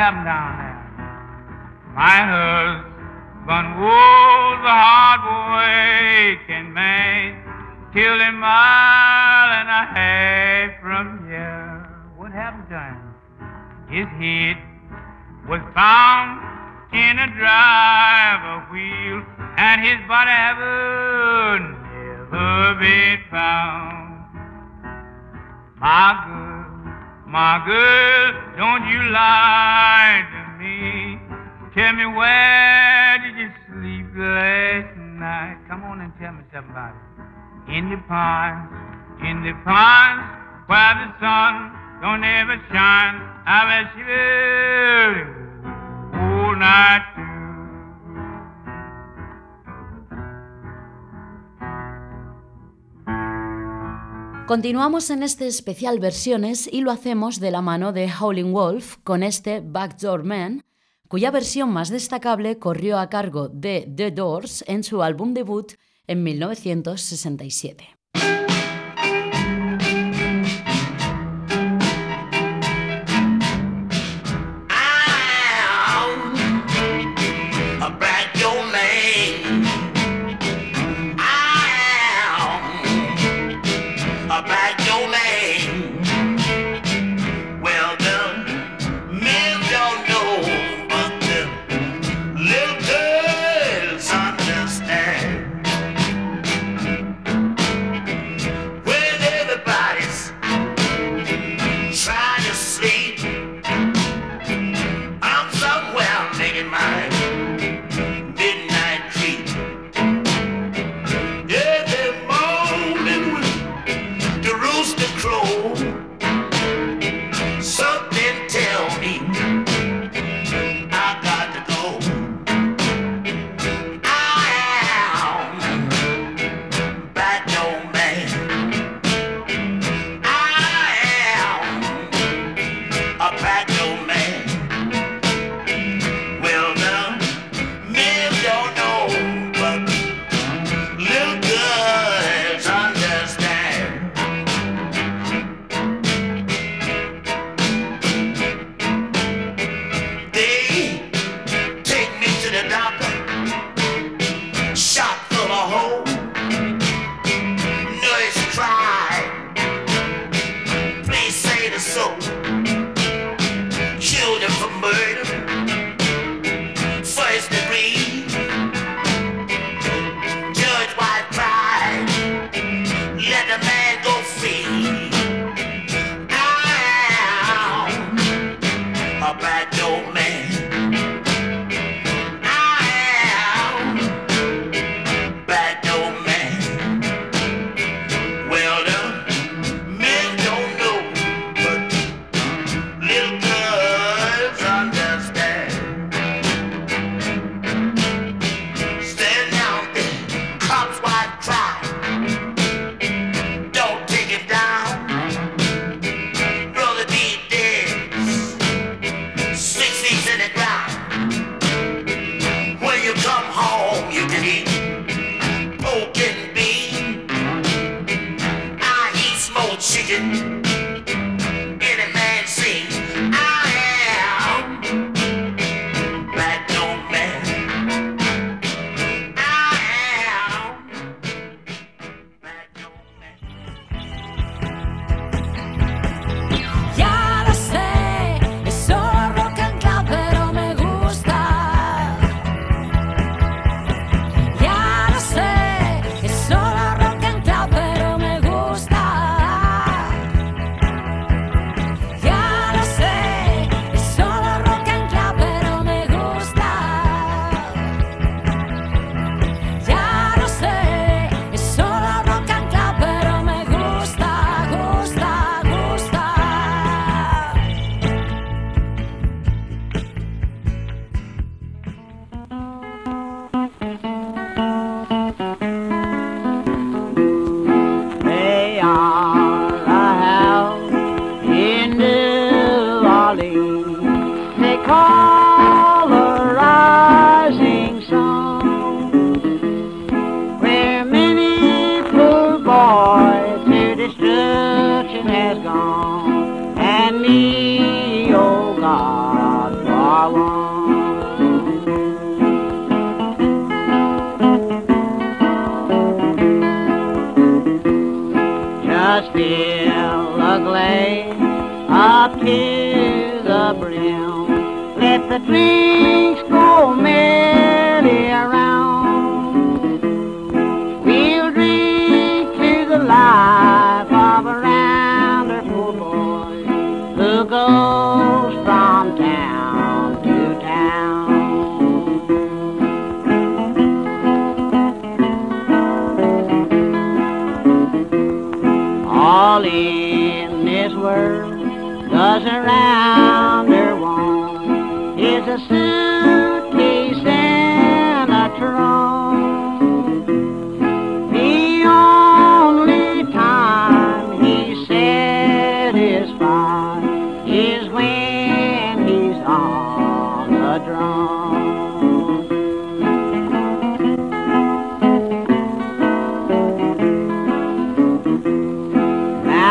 Happened 0.00 0.24
down 0.24 0.56
there? 0.56 0.80
My 1.92 2.18
husband 2.32 3.68
was 3.84 4.58
a 4.64 4.76
hard 4.80 5.20
working 5.52 6.72
man, 6.72 7.36
till 7.92 8.16
a 8.18 8.32
mile 8.32 9.50
and 9.60 9.68
a 9.68 9.84
half 9.92 10.80
from 10.80 11.28
here. 11.28 11.84
What 12.16 12.32
happened 12.32 12.68
to 12.70 12.80
him? 12.80 12.96
His 13.92 14.08
head 14.16 14.56
was 15.46 15.60
found 15.76 16.40
in 16.94 17.18
a 17.18 17.28
driver 17.36 18.72
wheel, 18.72 19.20
and 19.58 19.84
his 19.84 20.00
body 20.08 20.30
haven't 20.30 21.76
never 21.92 22.74
been 22.80 23.20
found. 23.30 24.24
My 25.76 26.24
girl, 26.24 26.49
my 27.30 27.62
girl, 27.64 28.32
don't 28.58 28.88
you 28.90 29.02
lie 29.14 30.26
to 30.34 30.42
me. 30.58 31.14
Tell 31.74 31.92
me 31.94 32.06
where 32.06 33.18
did 33.22 33.38
you 33.38 33.50
sleep 33.70 34.06
last 34.18 34.96
night? 34.98 35.56
Come 35.68 35.84
on 35.84 36.00
and 36.00 36.12
tell 36.18 36.32
me 36.32 36.42
something 36.52 36.72
about 36.72 36.90
it. 36.90 37.72
In 37.72 37.88
the 37.88 38.02
pines, 38.08 38.66
in 39.22 39.46
the 39.46 39.54
pines, 39.62 40.26
where 40.66 40.94
the 40.98 41.14
sun 41.22 41.70
don't 42.02 42.24
ever 42.24 42.58
shine. 42.74 43.22
I 43.46 43.62
bet 43.70 43.94
you 43.94 44.10
all 46.18 46.56
night 46.56 47.19
Continuamos 54.50 55.10
en 55.10 55.22
este 55.22 55.46
especial 55.46 56.00
versiones 56.00 56.66
y 56.66 56.80
lo 56.80 56.90
hacemos 56.90 57.38
de 57.38 57.52
la 57.52 57.62
mano 57.62 57.92
de 57.92 58.10
Howling 58.12 58.52
Wolf 58.52 58.96
con 59.04 59.22
este 59.22 59.60
Backdoor 59.60 60.24
Man, 60.24 60.64
cuya 61.06 61.30
versión 61.30 61.70
más 61.70 61.88
destacable 61.88 62.58
corrió 62.58 62.98
a 62.98 63.08
cargo 63.08 63.48
de 63.48 63.88
The 63.94 64.10
Doors 64.10 64.64
en 64.66 64.82
su 64.82 65.04
álbum 65.04 65.34
debut 65.34 65.74
en 66.08 66.24
1967. 66.24 67.99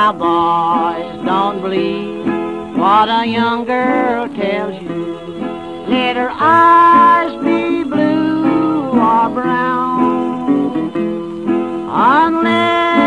Now, 0.01 0.13
boys, 0.13 1.25
don't 1.25 1.61
believe 1.61 2.25
what 2.77 3.09
a 3.09 3.25
young 3.25 3.65
girl 3.65 4.29
tells 4.29 4.81
you. 4.81 5.17
Let 5.89 6.15
her 6.15 6.31
eyes 6.31 7.33
be 7.43 7.83
blue 7.83 8.91
or 8.91 9.29
brown. 9.29 10.91
Unless 11.91 12.98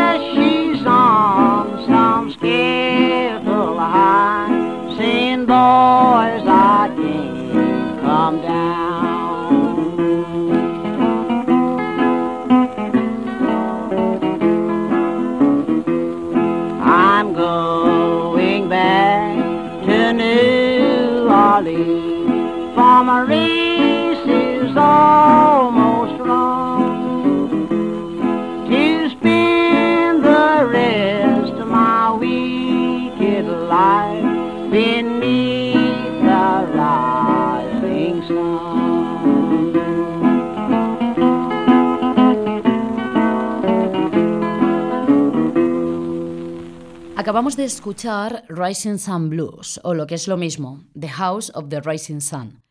Acabamos 47.33 47.57
de 47.57 47.65
escuchar 47.65 48.45
Rising 48.51 48.99
Sun 48.99 49.31
Blues, 49.31 49.81
o 49.85 49.95
lo 49.95 50.07
que 50.07 50.17
es 50.17 50.29
lo 50.29 50.37
mismo, 50.37 50.85
The 50.93 51.09
House 51.09 51.51
of 51.55 51.71
the 51.71 51.81
Rising 51.81 52.21
Sun. 52.21 52.63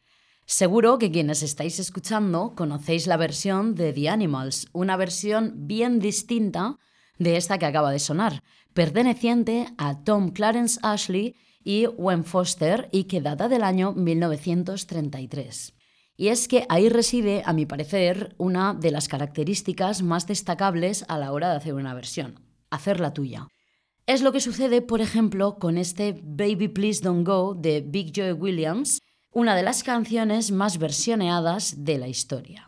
Seguro 0.46 1.00
que 1.00 1.10
quienes 1.10 1.42
estáis 1.42 1.80
escuchando 1.80 2.54
conocéis 2.56 3.08
la 3.08 3.18
versión 3.18 3.74
de 3.74 3.92
The 3.92 4.10
Animals, 4.10 4.68
una 4.72 4.98
versión 4.98 5.66
bien 5.66 5.98
distinta 5.98 6.78
de 7.18 7.38
esta 7.38 7.58
que 7.58 7.66
acaba 7.66 7.90
de 7.90 7.98
sonar, 7.98 8.44
perteneciente 8.76 9.66
a 9.80 10.04
Tom 10.04 10.30
Clarence 10.30 10.80
Ashley 10.84 11.34
y 11.64 11.88
Wayne 11.88 12.22
Foster 12.22 12.88
y 12.92 13.06
que 13.06 13.20
data 13.20 13.50
del 13.50 13.64
año 13.64 13.94
1933. 13.94 15.74
Y 16.18 16.28
es 16.28 16.48
que 16.48 16.68
ahí 16.70 16.88
reside, 16.88 17.42
a 17.48 17.54
mi 17.54 17.66
parecer, 17.66 18.36
una 18.38 18.76
de 18.76 18.92
las 18.92 19.08
características 19.08 20.04
más 20.04 20.28
destacables 20.28 21.04
a 21.08 21.18
la 21.18 21.32
hora 21.32 21.50
de 21.50 21.56
hacer 21.56 21.74
una 21.74 21.96
versión, 21.96 22.40
hacerla 22.70 23.12
tuya. 23.12 23.48
Es 24.08 24.22
lo 24.22 24.32
que 24.32 24.40
sucede, 24.40 24.82
por 24.82 25.02
ejemplo, 25.02 25.58
con 25.60 25.78
este 25.78 26.20
Baby 26.24 26.68
Please 26.68 27.02
Don't 27.04 27.26
Go 27.26 27.54
de 27.56 27.82
Big 27.82 28.12
Joe 28.16 28.34
Williams, 28.34 29.00
una 29.32 29.56
de 29.56 29.64
las 29.64 29.84
canciones 29.84 30.52
más 30.52 30.78
versioneadas 30.78 31.86
de 31.86 31.98
la 31.98 32.08
historia. 32.08 32.68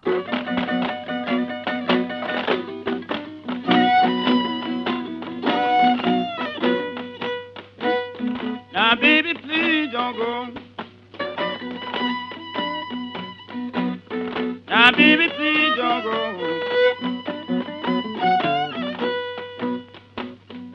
Baby. 14.96 16.53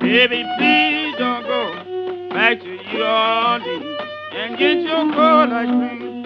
Baby, 0.09 0.43
please 0.57 1.15
don't 1.19 1.43
go 1.43 2.31
back 2.31 2.59
to 2.61 2.67
New 2.67 3.05
Orleans 3.05 4.01
and 4.33 4.57
get 4.57 4.79
your 4.81 5.05
cold 5.13 5.53
ice 5.53 5.69
cream. 5.69 6.25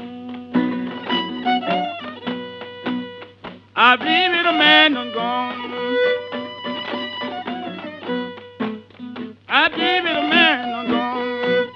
I 3.74 3.96
believe 3.96 4.32
it, 4.38 4.46
a 4.46 4.52
man 4.52 4.92
done 4.94 5.12
gone. 5.12 5.58
I 9.48 9.68
believe 9.68 10.04
it, 10.04 10.16
a 10.16 10.28
man 10.30 10.68
done 10.68 10.88
gone. 10.88 11.72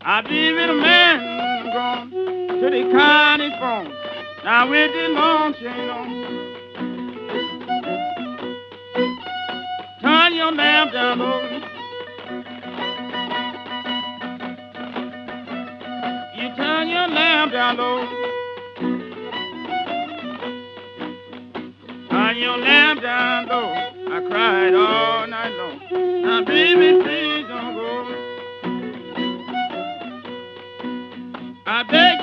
I 0.00 0.22
believe 0.22 0.56
it, 0.56 0.70
a 0.70 0.74
man 0.74 1.72
gone 1.74 2.10
to 2.10 2.70
the 2.70 2.90
county 2.90 3.50
phone. 3.60 3.92
Now 4.44 4.70
with 4.70 4.92
the 4.94 5.08
long 5.10 5.52
chain 5.60 5.90
on. 5.90 6.21
Your 10.42 10.56
down 10.56 11.18
low. 11.20 11.40
You 16.36 16.56
turn 16.56 16.88
your 16.88 17.06
lamp 17.06 17.52
down 17.52 17.76
low. 17.76 18.04
Turn 22.10 22.36
your 22.38 22.58
lamp 22.58 23.02
down 23.02 23.46
low. 23.46 23.72
I 23.72 24.20
cried 24.28 24.74
all 24.74 25.26
night 25.28 25.52
long. 25.56 26.22
Now, 26.22 26.44
baby, 26.44 27.00
please 27.04 27.46
don't 27.46 27.74
go. 27.74 27.92
I 31.66 31.84
beg 31.84 32.21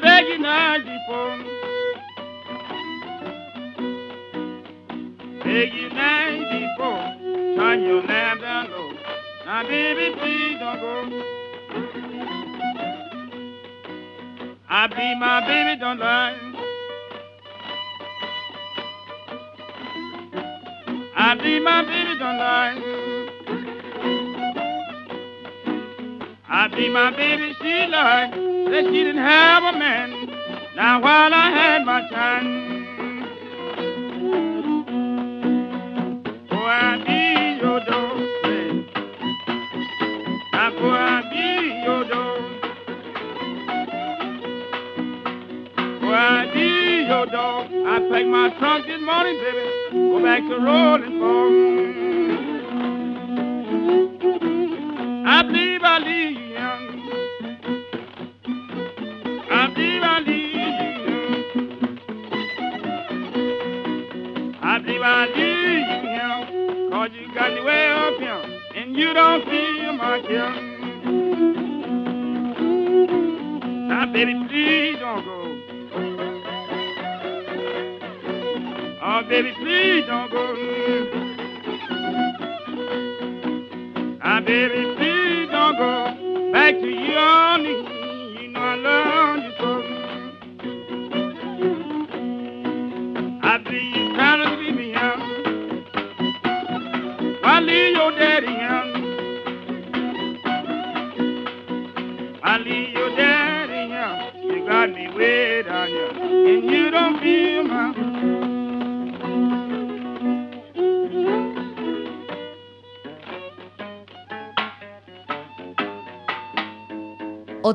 I 0.00 0.02
beg 0.02 0.28
you 0.28 0.38
night 0.38 0.78
before. 0.78 1.36
Beg 5.44 5.74
you 5.74 5.88
night. 5.90 6.30
Turn 7.56 7.82
your 7.82 8.02
lamp 8.04 8.40
down 8.40 8.70
low. 8.70 8.90
Now, 9.44 9.62
baby, 9.64 10.14
please 10.18 10.58
don't 10.58 10.80
go. 10.80 11.04
I 14.70 14.86
believe 14.86 15.18
my 15.18 15.46
baby 15.46 15.78
don't 15.78 15.98
lie. 15.98 16.36
I 21.14 21.34
believe 21.34 21.62
my 21.62 21.82
baby 21.84 22.18
don't 22.18 22.38
lie. 22.38 22.76
I 26.48 26.68
believe 26.68 26.92
my 26.92 27.10
baby 27.10 27.54
she 27.60 27.86
lied 27.86 28.39
that 28.70 28.84
she 28.84 28.90
didn't 28.90 29.18
have 29.18 29.74
a 29.74 29.78
man. 29.78 30.10
Now 30.76 31.00
while 31.02 31.34
I 31.34 31.50
had 31.50 31.84
my 31.84 32.08
time, 32.08 32.59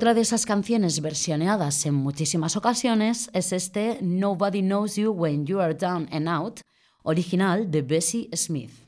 Otra 0.05 0.13
de 0.13 0.21
esas 0.21 0.45
canciones 0.45 1.01
versioneadas 1.01 1.83
en 1.87 1.95
muchísimas 1.95 2.55
ocasiones 2.55 3.31
es 3.33 3.51
este 3.51 3.97
Nobody 4.03 4.61
Knows 4.61 4.97
You 4.97 5.09
When 5.09 5.47
You 5.47 5.61
Are 5.61 5.73
Down 5.73 6.07
and 6.11 6.29
Out, 6.29 6.59
original 7.01 7.71
de 7.71 7.81
Bessie 7.81 8.29
Smith. 8.35 8.84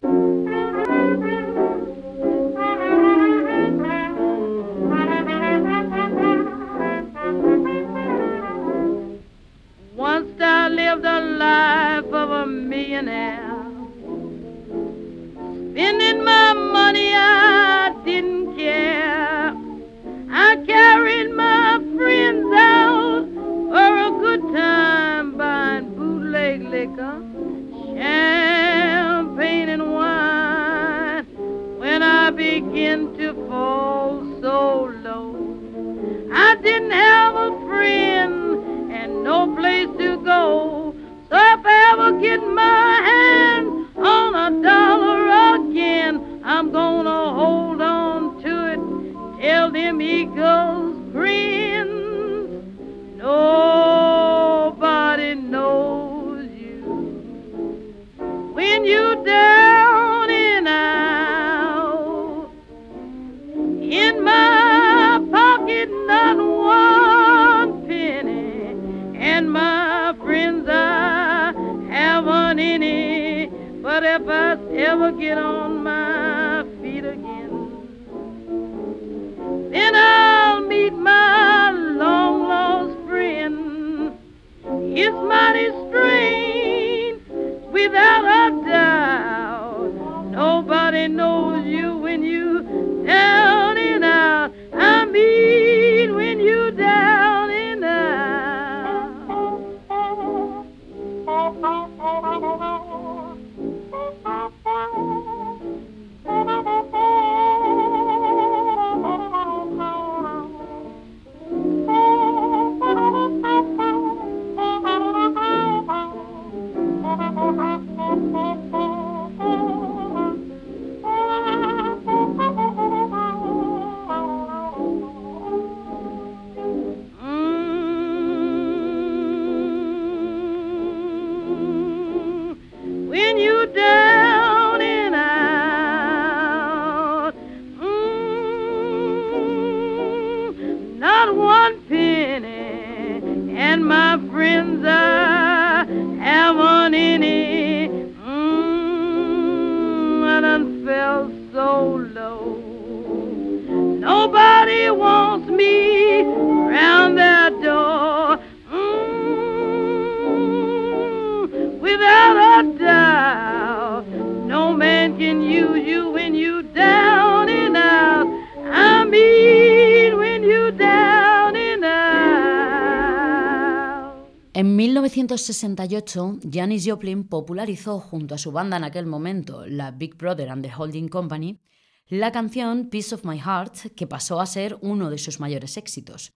1968, 175.54 176.40
Janis 176.52 176.86
Joplin 176.86 177.24
popularizó 177.24 178.00
junto 178.00 178.36
a 178.36 178.38
su 178.38 178.52
banda 178.52 178.78
en 178.78 178.84
aquel 178.84 179.06
momento, 179.06 179.66
la 179.66 179.92
Big 179.92 180.18
Brother 180.18 180.50
and 180.50 180.66
the 180.66 180.74
Holding 180.76 181.08
Company, 181.08 181.62
la 182.08 182.32
canción 182.32 182.90
Piece 182.90 183.16
of 183.16 183.24
My 183.24 183.40
Heart, 183.40 183.94
que 183.96 184.08
pasó 184.08 184.42
a 184.42 184.46
ser 184.46 184.78
uno 184.82 185.10
de 185.10 185.18
sus 185.18 185.40
mayores 185.40 185.78
éxitos. 185.78 186.34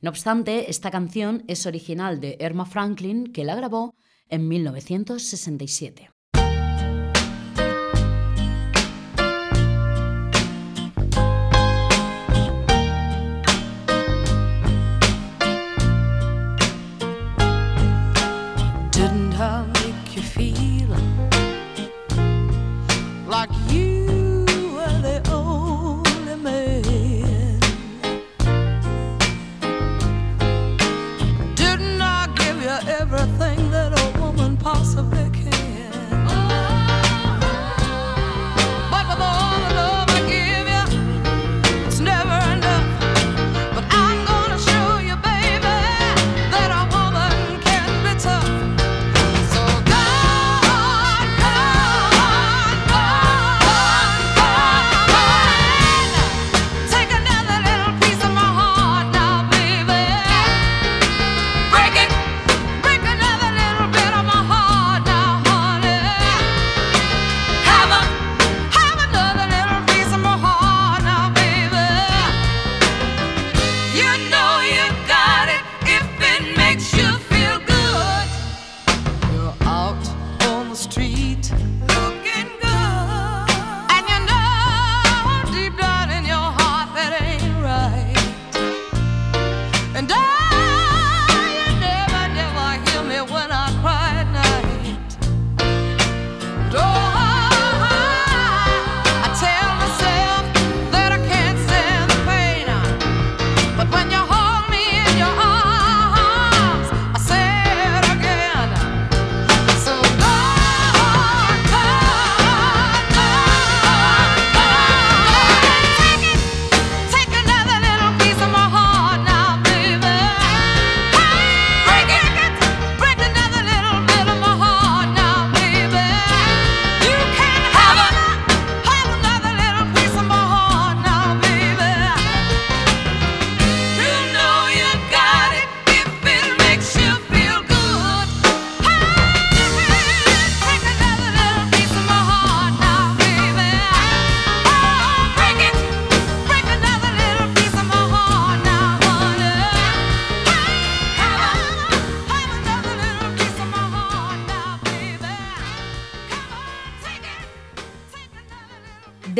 No 0.00 0.10
obstante, 0.10 0.70
esta 0.70 0.90
canción 0.90 1.42
es 1.46 1.64
original 1.64 2.20
de 2.20 2.36
Irma 2.40 2.66
Franklin, 2.66 3.32
que 3.32 3.44
la 3.44 3.54
grabó 3.54 3.94
en 4.28 4.46
1967. 4.48 6.10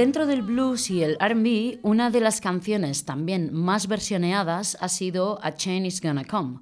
Dentro 0.00 0.26
del 0.26 0.40
blues 0.40 0.88
y 0.88 1.02
el 1.02 1.18
RB, 1.20 1.78
una 1.82 2.08
de 2.08 2.20
las 2.20 2.40
canciones 2.40 3.04
también 3.04 3.52
más 3.52 3.86
versioneadas 3.86 4.78
ha 4.80 4.88
sido 4.88 5.38
A 5.42 5.54
Chain 5.54 5.84
Is 5.84 6.00
Gonna 6.00 6.24
Come. 6.24 6.60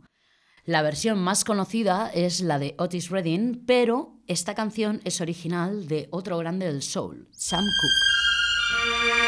La 0.64 0.82
versión 0.82 1.20
más 1.20 1.45
conocida 1.45 2.11
es 2.12 2.41
la 2.41 2.59
de 2.59 2.74
Otis 2.78 3.11
Redding, 3.11 3.62
pero 3.64 4.18
esta 4.26 4.57
canción 4.57 5.01
es 5.05 5.20
original 5.20 5.86
de 5.86 6.09
otro 6.11 6.36
grande 6.39 6.66
del 6.66 6.82
soul, 6.82 7.28
Sam 7.30 7.64
Cooke. 7.64 9.27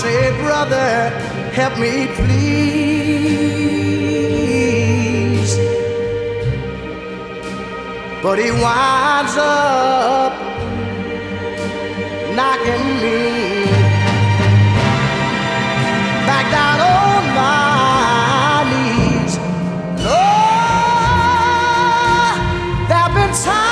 say, 0.00 0.30
Brother, 0.40 1.10
help 1.52 1.78
me 1.78 2.06
please. 2.18 3.10
But 8.22 8.38
he 8.38 8.50
winds 8.50 9.36
up 9.36 10.32
knocking 12.36 12.84
me 13.02 13.18
back 16.28 16.46
down 16.56 16.78
on 16.80 17.22
my 17.40 18.64
knees. 18.70 19.34
Oh, 20.00 20.20
Lord, 22.28 22.88
there've 22.88 23.14
been 23.14 23.32
times 23.44 23.69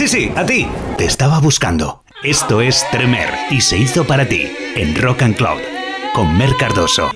Sí, 0.00 0.08
sí, 0.08 0.32
a 0.34 0.46
ti. 0.46 0.66
Te 0.96 1.04
estaba 1.04 1.40
buscando. 1.40 2.04
Esto 2.22 2.62
es 2.62 2.86
Tremer 2.90 3.28
y 3.50 3.60
se 3.60 3.76
hizo 3.76 4.06
para 4.06 4.26
ti 4.26 4.50
en 4.74 4.98
Rock 4.98 5.20
and 5.20 5.36
Cloud 5.36 5.60
con 6.14 6.38
Mer 6.38 6.56
Cardoso. 6.58 7.10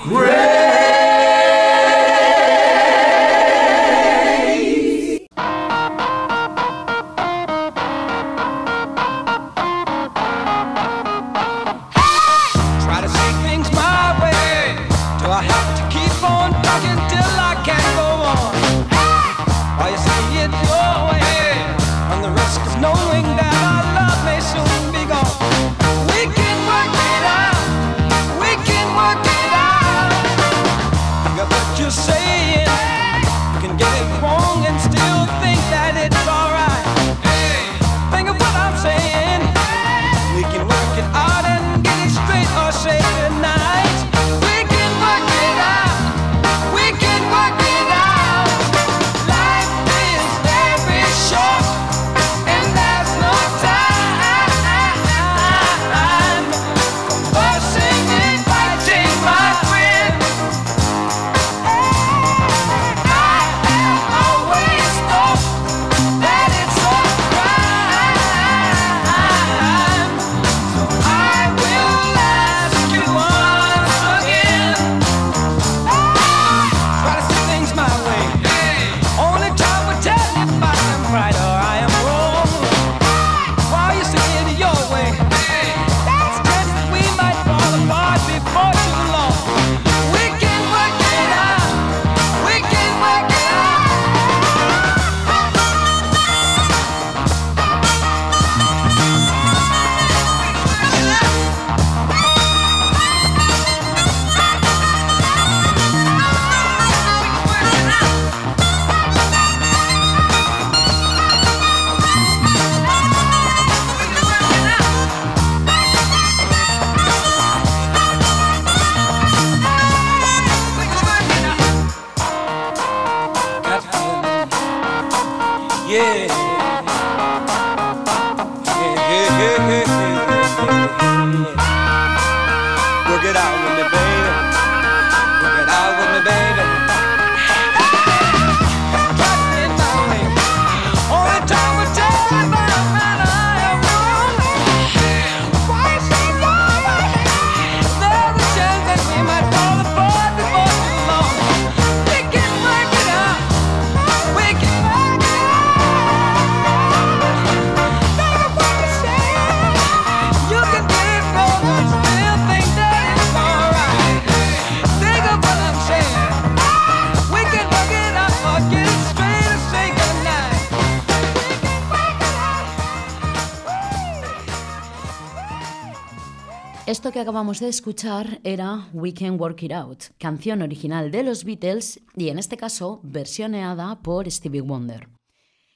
Que 177.14 177.20
acabamos 177.20 177.60
de 177.60 177.68
escuchar 177.68 178.40
era 178.42 178.88
We 178.92 179.14
Can 179.14 179.40
Work 179.40 179.62
It 179.62 179.72
Out, 179.72 180.02
canción 180.18 180.62
original 180.62 181.12
de 181.12 181.22
los 181.22 181.44
Beatles 181.44 182.00
y 182.16 182.28
en 182.28 182.40
este 182.40 182.56
caso 182.56 182.98
versioneada 183.04 184.02
por 184.02 184.28
Stevie 184.28 184.62
Wonder. 184.62 185.08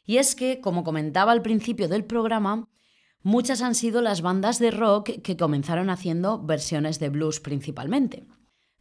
Y 0.05 0.17
es 0.17 0.35
que, 0.35 0.61
como 0.61 0.83
comentaba 0.83 1.31
al 1.31 1.43
principio 1.43 1.87
del 1.87 2.05
programa, 2.05 2.69
muchas 3.23 3.63
han 3.63 3.77
sido 3.77 4.03
las 4.03 4.21
bandas 4.21 4.59
de 4.59 4.73
rock 4.73 5.23
que 5.23 5.37
comenzaron 5.37 5.91
haciendo 5.91 6.43
versiones 6.43 6.99
de 6.99 7.09
blues 7.09 7.39
principalmente. 7.39 8.27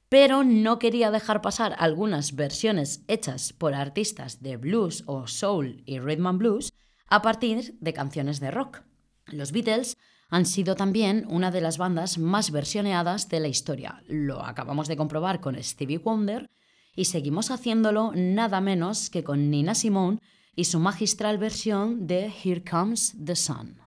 Pero 0.10 0.44
no 0.44 0.80
quería 0.80 1.12
dejar 1.12 1.44
pasar 1.44 1.76
algunas 1.78 2.36
versiones 2.36 3.04
hechas 3.08 3.54
por 3.54 3.76
artistas 3.76 4.42
de 4.42 4.58
blues 4.58 5.04
o 5.06 5.28
soul 5.28 5.84
y 5.86 6.00
rhythm 6.00 6.26
and 6.26 6.40
blues 6.40 6.74
a 7.06 7.22
partir 7.22 7.78
de 7.82 7.94
canciones 7.94 8.40
de 8.40 8.50
rock. 8.50 8.82
Los 9.28 9.52
Beatles 9.52 9.96
han 10.30 10.46
sido 10.46 10.76
también 10.76 11.26
una 11.30 11.52
de 11.52 11.62
las 11.62 11.78
bandas 11.78 12.18
más 12.18 12.52
versioneadas 12.52 13.30
de 13.30 13.40
la 13.40 13.48
historia. 13.48 14.04
Lo 14.08 14.44
acabamos 14.44 14.88
de 14.88 14.98
comprobar 14.98 15.40
con 15.40 15.62
Stevie 15.62 16.00
Wonder 16.00 16.50
y 16.96 17.06
seguimos 17.06 17.52
haciéndolo 17.52 18.12
nada 18.16 18.60
menos 18.60 19.10
que 19.10 19.24
con 19.24 19.50
Nina 19.50 19.76
Simone 19.76 20.20
y 20.56 20.66
su 20.66 20.80
magistral 20.80 21.38
versión 21.38 22.08
de 22.08 22.34
Here 22.44 22.64
Comes 22.64 23.16
the 23.24 23.36
Sun. 23.36 23.80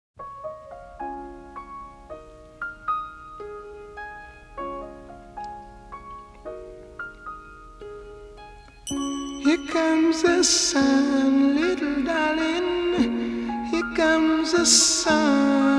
Here 9.50 9.58
comes 9.72 10.22
sun, 10.48 11.56
little 11.56 12.04
darling. 12.04 13.66
Here 13.72 13.96
comes 13.96 14.52
the 14.52 14.66
sun. 14.66 15.79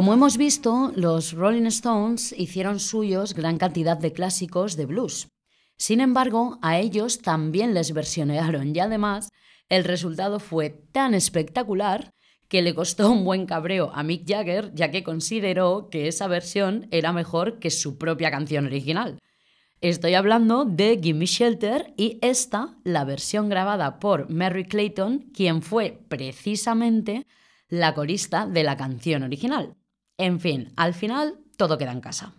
Como 0.00 0.14
hemos 0.14 0.38
visto, 0.38 0.94
los 0.96 1.34
Rolling 1.34 1.66
Stones 1.66 2.34
hicieron 2.38 2.80
suyos 2.80 3.34
gran 3.34 3.58
cantidad 3.58 3.98
de 3.98 4.14
clásicos 4.14 4.74
de 4.78 4.86
blues. 4.86 5.28
Sin 5.76 6.00
embargo, 6.00 6.58
a 6.62 6.78
ellos 6.78 7.20
también 7.20 7.74
les 7.74 7.92
versionearon 7.92 8.74
y 8.74 8.78
además 8.78 9.28
el 9.68 9.84
resultado 9.84 10.40
fue 10.40 10.70
tan 10.70 11.12
espectacular 11.12 12.14
que 12.48 12.62
le 12.62 12.74
costó 12.74 13.12
un 13.12 13.26
buen 13.26 13.44
cabreo 13.44 13.90
a 13.92 14.02
Mick 14.02 14.26
Jagger 14.26 14.72
ya 14.72 14.90
que 14.90 15.04
consideró 15.04 15.90
que 15.90 16.08
esa 16.08 16.28
versión 16.28 16.88
era 16.90 17.12
mejor 17.12 17.58
que 17.58 17.68
su 17.68 17.98
propia 17.98 18.30
canción 18.30 18.64
original. 18.64 19.18
Estoy 19.82 20.14
hablando 20.14 20.64
de 20.64 20.98
Gimme 21.02 21.26
Shelter 21.26 21.92
y 21.98 22.18
esta, 22.22 22.78
la 22.84 23.04
versión 23.04 23.50
grabada 23.50 23.98
por 23.98 24.30
Mary 24.30 24.64
Clayton, 24.64 25.30
quien 25.34 25.60
fue 25.60 26.00
precisamente 26.08 27.26
la 27.68 27.92
corista 27.92 28.46
de 28.46 28.64
la 28.64 28.78
canción 28.78 29.24
original. 29.24 29.76
En 30.20 30.38
fin, 30.38 30.74
al 30.76 30.92
final 30.92 31.38
todo 31.56 31.78
queda 31.78 31.92
en 31.92 32.02
casa. 32.02 32.34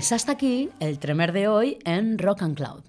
Pues 0.00 0.12
hasta 0.12 0.32
aquí 0.32 0.70
el 0.80 0.98
tremer 0.98 1.32
de 1.32 1.46
hoy 1.46 1.78
en 1.84 2.16
Rock 2.16 2.40
and 2.40 2.56
Cloud. 2.56 2.84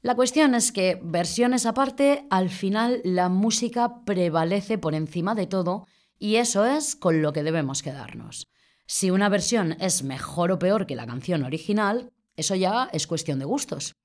La 0.00 0.14
cuestión 0.14 0.54
es 0.54 0.70
que, 0.70 1.00
versiones 1.02 1.66
aparte, 1.66 2.24
al 2.30 2.50
final 2.50 3.00
la 3.02 3.28
música 3.28 4.04
prevalece 4.04 4.78
por 4.78 4.94
encima 4.94 5.34
de 5.34 5.48
todo 5.48 5.88
y 6.20 6.36
eso 6.36 6.64
es 6.64 6.94
con 6.94 7.20
lo 7.20 7.32
que 7.32 7.42
debemos 7.42 7.82
quedarnos. 7.82 8.46
Si 8.86 9.10
una 9.10 9.28
versión 9.28 9.76
es 9.80 10.04
mejor 10.04 10.52
o 10.52 10.60
peor 10.60 10.86
que 10.86 10.94
la 10.94 11.08
canción 11.08 11.42
original, 11.42 12.12
eso 12.36 12.54
ya 12.54 12.90
es 12.92 13.08
cuestión 13.08 13.40
de 13.40 13.44
gustos. 13.44 13.96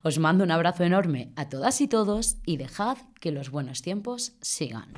Os 0.00 0.20
mando 0.20 0.44
un 0.44 0.52
abrazo 0.52 0.84
enorme 0.84 1.32
a 1.34 1.48
todas 1.48 1.80
y 1.80 1.88
todos 1.88 2.36
y 2.46 2.58
dejad 2.58 2.98
que 3.20 3.32
los 3.32 3.50
buenos 3.50 3.82
tiempos 3.82 4.34
sigan. 4.40 4.94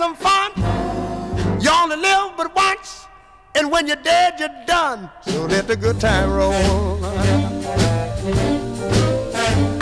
Some 0.00 0.16
fun. 0.16 0.50
You 1.60 1.68
only 1.70 1.96
live 1.96 2.34
but 2.34 2.56
once, 2.56 3.06
and 3.54 3.70
when 3.70 3.86
you're 3.86 4.02
dead, 4.12 4.40
you're 4.40 4.48
done. 4.66 5.10
So 5.20 5.44
let 5.44 5.66
the 5.68 5.76
good 5.76 6.00
time 6.00 6.32
roll. 6.32 7.04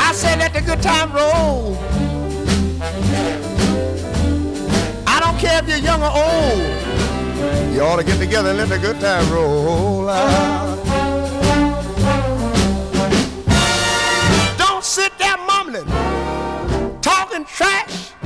I 0.06 0.10
say 0.12 0.36
let 0.36 0.54
the 0.54 0.60
good 0.60 0.82
time 0.82 1.12
roll. 1.12 1.76
I 5.06 5.20
don't 5.20 5.38
care 5.38 5.62
if 5.62 5.68
you're 5.68 5.84
young 5.90 6.02
or 6.02 6.10
old. 6.26 7.72
You 7.72 7.82
ought 7.82 8.00
to 8.02 8.04
get 8.04 8.18
together 8.18 8.48
and 8.48 8.58
let 8.58 8.70
the 8.70 8.80
good 8.80 8.98
time 8.98 9.32
roll. 9.32 10.08
out. 10.08 10.78
Don't 14.58 14.84
sit 14.84 15.16
there 15.16 15.36
mumbling, 15.46 15.86
talking 17.02 17.44
trash. 17.44 18.17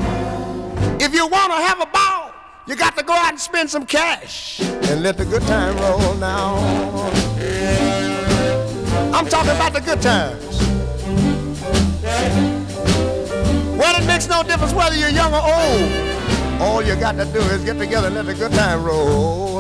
If 1.13 1.19
you 1.19 1.27
want 1.27 1.53
to 1.53 1.59
have 1.59 1.79
a 1.79 1.85
ball, 1.85 2.33
you 2.67 2.75
got 2.75 2.97
to 2.97 3.05
go 3.05 3.13
out 3.13 3.33
and 3.33 3.39
spend 3.39 3.69
some 3.69 3.85
cash 3.85 4.61
and 4.63 5.03
let 5.03 5.19
the 5.19 5.27
good 5.27 5.43
time 5.43 5.77
roll 5.77 6.15
now. 6.15 6.55
I'm 9.13 9.29
talking 9.29 9.51
about 9.51 9.75
the 9.75 9.83
good 9.83 10.01
times. 10.01 10.59
Well, 13.77 14.03
it 14.03 14.07
makes 14.07 14.27
no 14.27 14.43
difference 14.43 14.73
whether 14.73 14.97
you're 14.97 15.11
young 15.11 15.35
or 15.35 15.43
old. 15.43 16.63
All 16.63 16.83
you 16.83 16.97
got 16.97 17.17
to 17.17 17.27
do 17.27 17.41
is 17.41 17.63
get 17.63 17.77
together 17.77 18.07
and 18.07 18.17
let 18.17 18.25
the 18.25 18.33
good 18.33 18.53
time 18.53 18.83
roll. 18.83 19.52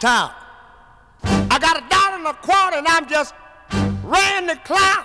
Town. 0.00 0.32
I 1.22 1.58
got 1.60 1.76
a 1.76 1.86
dollar 1.90 2.16
and 2.16 2.26
a 2.26 2.32
quarter 2.32 2.78
and 2.78 2.88
I'm 2.88 3.06
just 3.06 3.34
ran 4.02 4.46
the 4.46 4.56
clown. 4.64 5.04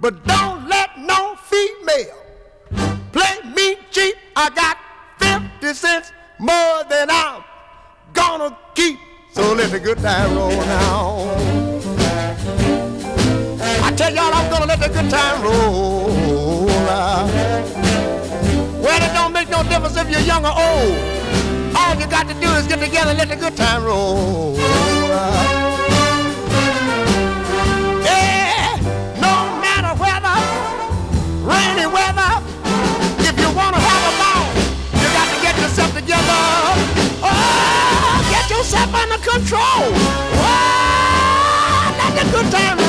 But 0.00 0.24
don't 0.24 0.66
let 0.66 0.98
no 0.98 1.36
female 1.36 2.16
play 3.12 3.36
me 3.54 3.76
cheap. 3.90 4.14
I 4.34 4.48
got 4.48 4.78
50 5.18 5.74
cents 5.74 6.12
more 6.38 6.84
than 6.88 7.08
I'm 7.10 7.44
gonna 8.14 8.56
keep. 8.74 8.98
So 9.34 9.52
let 9.52 9.70
the 9.70 9.78
good 9.78 9.98
time 9.98 10.34
roll 10.34 10.50
now. 10.50 11.36
I 13.60 13.92
tell 13.94 14.14
y'all 14.14 14.32
I'm 14.32 14.50
gonna 14.50 14.66
let 14.66 14.80
the 14.80 14.88
good 14.88 15.10
time 15.10 15.42
roll 15.42 16.66
now. 16.66 17.26
Well, 18.80 19.02
it 19.02 19.12
don't 19.12 19.34
make 19.34 19.50
no 19.50 19.62
difference 19.64 19.96
if 19.98 20.10
you're 20.10 20.20
young 20.20 20.46
or 20.46 20.54
old 20.56 21.18
all 21.88 21.94
you 21.98 22.06
got 22.06 22.28
to 22.28 22.34
do 22.34 22.48
is 22.58 22.66
get 22.66 22.78
together 22.80 23.10
and 23.10 23.18
let 23.18 23.28
the 23.28 23.36
good 23.36 23.56
time 23.56 23.82
roll. 23.82 24.54
Yeah, 28.04 28.76
no 29.16 29.34
matter 29.64 29.92
whether, 29.96 30.36
rainy 31.48 31.86
weather, 31.88 32.32
if 33.24 33.34
you 33.40 33.48
want 33.56 33.74
to 33.74 33.80
have 33.80 34.04
a 34.10 34.14
ball, 34.20 34.44
you 35.00 35.08
got 35.16 35.28
to 35.32 35.38
get 35.40 35.56
yourself 35.62 35.90
together. 35.94 36.42
Oh, 37.24 38.28
get 38.28 38.50
yourself 38.50 38.92
under 38.94 39.18
control. 39.24 39.84
Oh, 40.44 41.94
let 42.00 42.12
the 42.18 42.24
good 42.30 42.52
time 42.52 42.76
roll. 42.78 42.87